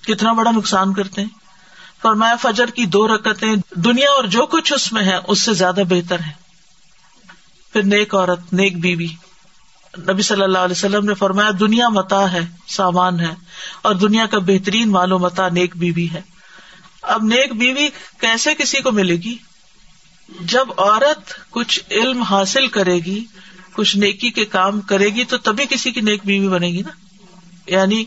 کتنا 0.04 0.32
بڑا 0.32 0.50
نقصان 0.50 0.94
کرتے 0.94 1.20
ہیں۔ 1.22 1.28
فرمایا، 2.02 2.36
فجر 2.36 2.66
کی 2.66 2.86
دو 2.86 3.08
رکتیں، 3.08 3.56
دنیا 3.70 4.10
اور 4.10 4.24
جو 4.24 4.46
کچھ 4.46 4.72
اس 4.72 4.92
میں 4.92 5.02
ہے، 5.02 5.16
اس 5.28 5.42
سے 5.42 5.54
زیادہ 5.54 5.80
بہتر 5.88 6.18
ہے۔ 6.18 6.32
پھر 7.72 7.82
نیک 7.82 8.14
عورت، 8.14 8.52
نیک 8.52 8.80
بیوی۔ 8.80 9.06
نبی 9.98 10.22
صلی 10.22 10.42
اللہ 10.42 10.58
علیہ 10.58 10.76
وسلم 10.76 11.04
نے 11.04 11.14
فرمایا، 11.14 11.50
دنیا 11.60 11.88
متا 11.88 12.32
ہے، 12.32 12.40
سامان 12.68 13.20
ہے، 13.20 13.34
اور 13.82 13.94
دنیا 13.94 14.26
کا 14.26 14.38
بہترین 14.38 14.90
مالو 14.90 15.18
متا 15.18 15.48
نیک 15.48 15.76
بیوی 15.76 16.08
ہے۔ 16.12 16.20
اب 17.02 17.22
نیک 17.22 17.52
بیوی 17.52 17.88
کیسے 18.20 18.54
کسی 18.54 18.80
کو 18.80 18.92
ملے 18.92 19.16
گی؟ 19.16 19.36
جب 20.40 20.66
عورت 20.76 21.50
کچھ 21.50 21.80
علم 21.90 22.22
حاصل 22.22 22.66
کرے 22.66 22.96
گی، 22.96 23.24
کچھ 23.72 23.96
نیکی 23.96 24.30
کے 24.30 24.44
کام 24.44 24.80
کرے 24.80 25.08
گی، 25.08 25.24
تو 25.24 25.38
تبھی 25.38 25.64
کسی 25.70 25.90
کی 25.90 26.00
نیک 26.00 26.20
بیوی 26.24 26.48
بنے 26.48 26.66
گی 26.66 26.82
نا؟ 26.82 26.90
یعنی 27.66 28.04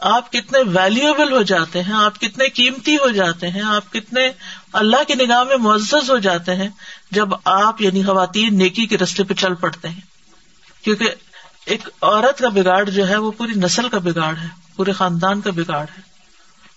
آپ 0.00 0.32
کتنے 0.32 0.58
ویلویبل 0.58 1.32
ہو 1.32 1.42
جاتے 1.42 1.82
ہیں، 1.82 1.92
آپ 1.92 2.20
کتنے 2.20 2.48
قیمتی 2.48 2.94
ہو 2.94 3.08
جاتے 3.08 3.50
ہیں، 3.50 3.62
آپ 3.62 3.92
کتنے 3.92 4.30
اللہ 4.72 4.96
کی 5.08 5.14
نگاہ 5.14 5.42
میں 5.42 5.56
معزز 5.56 6.10
ہو 6.10 6.18
جاتے 6.18 6.54
ہیں، 6.54 6.68
جب 7.10 7.28
آپ 7.44 7.82
یعنی 7.82 8.02
خواتین 8.02 8.58
نیکی 8.58 8.86
کے 8.86 8.98
رستے 8.98 9.24
پہ 9.24 9.34
چل 9.34 9.54
پڑتے 9.54 9.88
ہیں۔ 9.88 10.11
کیونکہ 10.84 11.10
ایک 11.66 11.88
عورت 12.02 12.38
کا 12.38 12.48
بگاڑ 12.48 12.90
جو 12.90 13.08
ہے 13.08 13.16
وہ 13.16 13.30
پوری 13.30 13.52
نسل 13.56 13.88
کا 13.88 13.98
بگاڑ 13.98 14.36
ہے، 14.36 14.48
پورے 14.76 14.92
خاندان 14.92 15.40
کا 15.40 15.50
بگاڑ 15.50 15.84
ہے۔ 15.98 16.00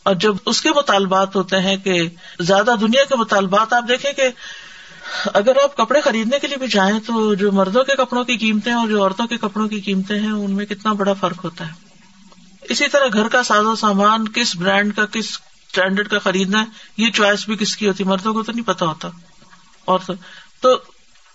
اور 0.03 0.15
جب 0.15 0.35
اس 0.45 0.61
کے 0.61 0.69
مطالبات 0.69 1.35
ہوتے 1.35 1.59
ہیں 1.59 1.77
کہ 1.77 2.09
زیادہ 2.39 2.71
دنیا 2.81 3.03
کے 3.03 3.15
مطالبات، 3.15 3.73
آپ 3.73 3.83
دیکھیں 3.87 4.13
کہ 4.13 4.29
اگر 5.33 5.51
آپ 5.63 5.77
کپڑے 5.77 6.01
خریدنے 6.01 6.39
کے 6.39 6.47
لیے 6.47 6.57
بھی 6.57 6.67
جائیں 6.67 6.99
تو 6.99 7.33
جو 7.33 7.51
مردوں 7.51 7.83
کے 7.83 7.95
کپڑوں 7.95 8.23
کی 8.23 8.37
قیمتیں 8.37 8.73
اور 8.73 8.87
جو 8.87 9.03
عورتوں 9.03 9.27
کے 9.27 9.37
کپڑوں 9.37 9.67
کی 9.67 9.81
قیمتیں 9.81 10.19
ہیں، 10.19 10.31
ان 10.31 10.51
میں 10.51 10.65
کتنا 10.65 10.93
بڑا 10.93 11.13
فرق 11.13 11.43
ہوتا 11.43 11.67
ہے۔ 11.67 11.71
اسی 12.61 12.87
طرح 12.87 13.05
گھر 13.13 13.27
کا 13.27 13.43
ساز 13.43 13.65
و 13.65 13.75
سامان، 13.75 14.27
کس 14.27 14.55
برانڈ 14.55 14.95
کا، 14.95 15.05
کس 15.05 15.39
اسٹینڈرڈ 15.67 16.07
کا 16.07 16.19
خریدنا 16.19 16.59
ہے، 16.59 16.65
یہ 16.97 17.11
چوائس 17.11 17.45
بھی 17.45 17.55
کس 17.55 17.77
کی 17.77 17.87
ہوتی 17.87 18.03
مردوں 18.03 18.33
کو 18.33 18.43
تو 18.43 18.51
نہیں 18.51 18.67
پتا 18.67 18.85
ہوتا۔ 18.85 19.07
اور 19.85 19.99
تو 20.61 20.77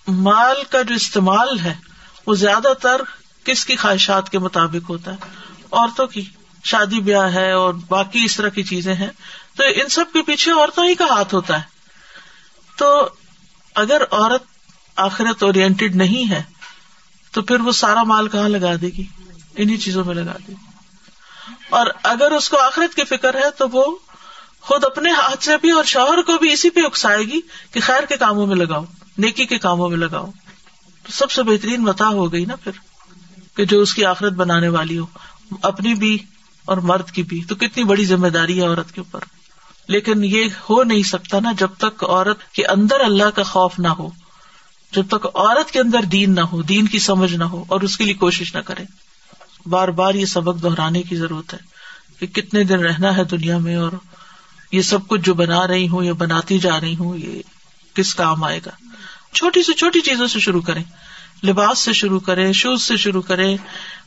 مال 0.08 0.56
کا 0.70 0.82
جو 0.82 0.94
استعمال 0.94 1.58
ہے 1.58 1.89
وہ 2.26 2.34
زیادہ 2.34 2.72
تر 2.82 3.00
کس 3.44 3.64
کی 3.64 3.76
خواہشات 3.76 4.30
کے 4.30 4.38
مطابق 4.38 4.90
ہوتا 4.90 5.12
ہے؟ 5.12 5.16
عورتوں 5.70 6.06
کی۔ 6.06 6.24
شادی 6.64 7.00
بیاہ 7.00 7.34
ہے 7.34 7.52
اور 7.52 7.74
باقی 7.88 8.24
اس 8.24 8.36
طرح 8.36 8.48
کی 8.48 8.62
چیزیں 8.62 8.94
ہیں۔ 8.94 9.10
تو 9.56 9.64
ان 9.74 9.88
سب 9.88 10.04
کے 10.12 10.22
پیچھے 10.22 10.52
عورتوں 10.52 10.88
ہی 10.88 10.94
کا 10.94 11.04
ہاتھ 11.04 11.34
ہوتا 11.34 11.58
ہے۔ 11.58 11.62
تو 12.76 13.08
اگر 13.74 14.02
عورت 14.10 14.42
آخرت 14.96 15.42
اورینٹیڈ 15.42 15.96
نہیں 15.96 16.30
ہے، 16.30 16.42
تو 17.30 17.42
پھر 17.42 17.60
وہ 17.60 17.72
سارا 17.72 18.02
مال 18.02 18.28
کہاں 18.28 18.48
لگا 18.48 18.74
دے 18.80 18.86
گی؟ 18.86 19.04
انہیں 19.56 19.76
چیزوں 19.76 20.04
میں 20.04 20.14
لگا 20.14 20.36
دے 20.48 20.48
گی۔ 20.48 20.54
اور 21.70 21.86
اگر 22.02 22.30
اس 22.30 22.50
کو 22.50 22.58
آخرت 22.58 22.94
کی 22.94 23.04
فکر 23.04 23.34
ہے، 23.34 23.50
تو 23.58 23.68
وہ 23.68 23.96
خود 24.60 24.84
اپنے 24.84 25.10
ہاتھ 25.10 25.44
سے 25.44 25.56
بھی 25.60 25.70
اور 25.70 25.84
شوہر 25.84 26.22
کو 26.22 26.38
بھی 26.38 26.52
اسی 26.52 26.70
پہ 26.70 26.80
اکسائے 26.80 27.22
گی 27.22 27.40
کہ 27.72 27.80
خیر 27.80 28.04
کے 28.04 28.16
کاموں 28.16 28.46
میں 28.46 28.56
لگاؤ، 28.56 28.84
نیکی 29.18 29.46
کے 29.46 29.58
کاموں 29.58 29.88
میں 29.88 29.98
لگاؤ۔ 29.98 30.30
تو 31.02 31.12
سب 31.12 31.30
سے 31.30 31.42
بہترین 31.42 31.82
متا 31.82 32.08
ہو 32.08 32.32
گئی 32.32 32.44
نا 32.44 32.56
پھر، 32.56 32.72
کہ 33.56 33.64
جو 33.64 33.80
اس 33.80 33.94
کی 33.94 34.04
آخرت 34.04 34.32
بنانے 34.32 34.68
والی 34.68 34.98
ہو، 34.98 35.06
اپنی 35.62 35.94
بھی 35.94 36.18
اور 36.64 36.76
مرد 36.76 37.10
کی 37.10 37.22
بھی۔ 37.22 37.44
تو 37.44 37.54
کتنی 37.54 37.84
بڑی 37.84 38.04
ذمہ 38.04 38.28
داری 38.28 38.60
ہے 38.60 38.66
عورت 38.66 38.92
کے 38.92 39.00
اوپر۔ 39.00 39.20
لیکن 39.88 40.24
یہ 40.24 40.44
ہو 40.70 40.82
نہیں 40.82 41.02
سکتا 41.02 41.40
نا 41.40 41.52
جب 41.58 41.68
تک 41.78 42.04
عورت 42.04 42.52
کے 42.52 42.66
اندر 42.66 43.00
اللہ 43.00 43.30
کا 43.34 43.42
خوف 43.42 43.78
نہ 43.78 43.88
ہو، 43.88 44.10
جب 44.92 45.02
تک 45.08 45.26
عورت 45.26 45.70
کے 45.70 45.80
اندر 45.80 46.02
دین 46.02 46.34
نہ 46.34 46.40
ہو، 46.40 46.62
دین 46.62 46.86
کی 46.86 46.98
سمجھ 46.98 47.34
نہ 47.34 47.44
ہو، 47.44 47.64
اور 47.68 47.80
اس 47.80 47.96
کے 47.96 48.04
لیے 48.04 48.14
کوشش 48.14 48.54
نہ 48.54 48.60
کرے۔ 48.60 48.84
بار 49.66 49.88
بار 49.88 50.14
یہ 50.14 50.26
سبق 50.26 50.62
دہرانے 50.62 51.02
کی 51.02 51.16
ضرورت 51.16 51.54
ہے 51.54 51.58
کہ 52.18 52.26
کتنے 52.26 52.64
دن 52.64 52.80
رہنا 52.80 53.16
ہے 53.16 53.24
دنیا 53.24 53.58
میں 53.58 53.76
اور 53.76 53.92
یہ 54.72 54.82
سب 54.82 55.08
کچھ 55.08 55.20
جو 55.20 55.34
بنا 55.34 55.66
رہی 55.66 55.88
ہوں، 55.88 56.04
یا 56.04 56.12
بناتی 56.12 56.58
جا 56.58 56.80
رہی 56.80 56.96
ہوں، 56.96 57.18
یہ 57.18 57.42
کس 57.94 58.14
کام 58.14 58.44
آئے 58.44 58.60
گا؟ 58.66 58.70
چھوٹی 59.34 59.62
سے 59.62 59.72
چھوٹی 59.72 60.00
چیزوں 60.00 60.26
سے 60.26 60.40
شروع 60.40 60.60
کریں۔ 60.60 60.84
لباس 61.44 61.78
سے 61.78 61.92
شروع 61.92 62.20
کریں 62.20 62.52
شوز 62.52 62.82
سے 62.82 62.96
شروع 62.96 63.22
کریں 63.22 63.56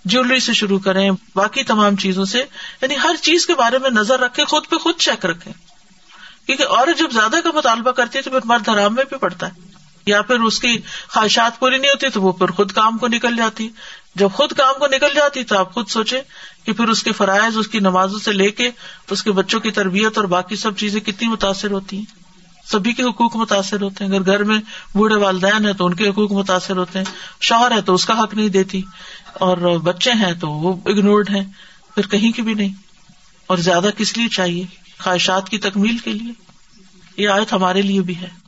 جیولری 0.06 0.40
سے 0.40 0.54
شروع 0.54 0.80
کریں، 0.80 1.12
باقی 1.36 1.64
تمام 1.64 1.96
چیزوں 1.96 2.26
سے 2.26 2.46
یعنی 2.82 2.96
ہر 3.04 3.16
چیز 3.22 3.46
کے 3.46 3.56
بارے 3.56 3.78
میں 3.78 3.90
نظر 3.90 4.20
رکھے 4.20 4.46
خود 4.46 4.68
پہ 4.70 4.76
خود 4.76 4.96
چیک 4.98 5.26
رکھے 5.26 5.52
کیونکہ 6.46 6.64
عورت 6.64 7.00
جب 7.00 7.12
زیادہ 7.12 7.36
کا 7.44 7.52
مطالبہ 7.56 7.92
کرتی 7.92 8.18
ہے 8.18 8.24
تو 8.24 8.30
پھر 8.30 8.40
مرد 8.46 8.70
حرام 8.70 8.96
میں 8.96 9.04
بھی 9.10 9.18
پڑتا 9.18 9.48
ہے۔ 9.48 9.52
یا 10.06 10.22
پھر 10.22 10.40
اس 10.40 10.60
کی 10.60 10.78
خواہشات 11.08 11.60
پوری 11.60 11.78
نہیں 11.78 11.92
ہوتی 11.92 12.10
تو 12.10 12.22
وہ 12.22 12.32
پھر 12.32 12.48
خود 12.48 12.72
کام 12.72 12.98
کو 12.98 13.08
نکل 13.08 13.36
جاتی۔ 13.36 13.70
جب 14.16 14.30
خود 14.34 14.54
کام 14.54 14.80
کو 14.80 14.88
نکل 14.88 15.14
جاتی 15.16 15.44
تو 15.44 15.58
آپ 15.58 15.74
خود 15.74 15.88
سوچے 15.88 16.22
کہ 16.64 16.74
پھر 16.74 16.88
اس 16.88 17.04
کے 17.04 17.12
فرائض، 17.12 17.58
اس 17.58 17.68
کی 17.68 17.80
نمازوں 17.80 18.20
سے 18.20 18.32
لے 18.32 18.52
کے، 18.52 18.72
اس 19.10 19.24
کے 19.24 19.32
بچوں 19.32 19.60
کی 19.60 19.72
تربیت 19.72 20.18
اور 20.18 20.26
باقی 20.26 20.56
سب 20.56 20.78
چیزیں 20.78 21.00
کتنی 21.00 21.28
متاثر 21.28 21.72
ہوتی 21.72 21.98
ہیں۔ 21.98 22.23
سبھی 22.71 22.93
کے 22.93 23.04
حقوق 23.04 23.36
متاثر 23.36 23.82
ہوتے 23.82 24.06
ہیں۔ 24.06 24.12
اگر 24.12 24.26
گھر 24.26 24.43
میں 24.43 24.60
بوڑھے 24.93 25.15
والدین 25.15 25.65
ہیں 25.65 25.73
تو 25.73 25.86
ان 25.86 25.93
کے 25.93 26.08
حقوق 26.10 26.32
متاثر 26.32 26.78
ہوتے 26.78 26.99
ہیں۔ 26.99 27.06
شوہر 27.41 27.71
ہے 27.71 27.82
تو 27.82 27.93
اس 27.93 28.06
کا 28.06 28.23
حق 28.23 28.34
نہیں 28.34 28.49
دیتی۔ 28.49 28.82
اور 29.34 29.58
بچے 29.58 30.12
ہیں 30.12 30.34
تو 30.34 30.49
وہ 30.52 30.76
اگنورڈ 30.86 31.30
ہیں۔ 31.30 31.43
پھر 31.95 32.08
کہیں 32.08 32.32
کی 32.32 32.41
بھی 32.41 32.54
نہیں۔ 32.54 32.73
اور 33.47 33.58
زیادہ 33.58 33.89
کس 33.97 34.17
لیے 34.17 34.28
چاہیے؟ 34.28 34.65
خواہشات 34.99 35.49
کی 35.49 35.58
تکمیل 35.58 35.97
کے 35.97 36.12
لیے۔ 36.12 36.32
یہ 37.17 37.30
آیت 37.30 37.54
ہمارے 37.54 37.82
لیے 37.82 38.02
بھی 38.02 38.15
ہے۔ 38.15 38.42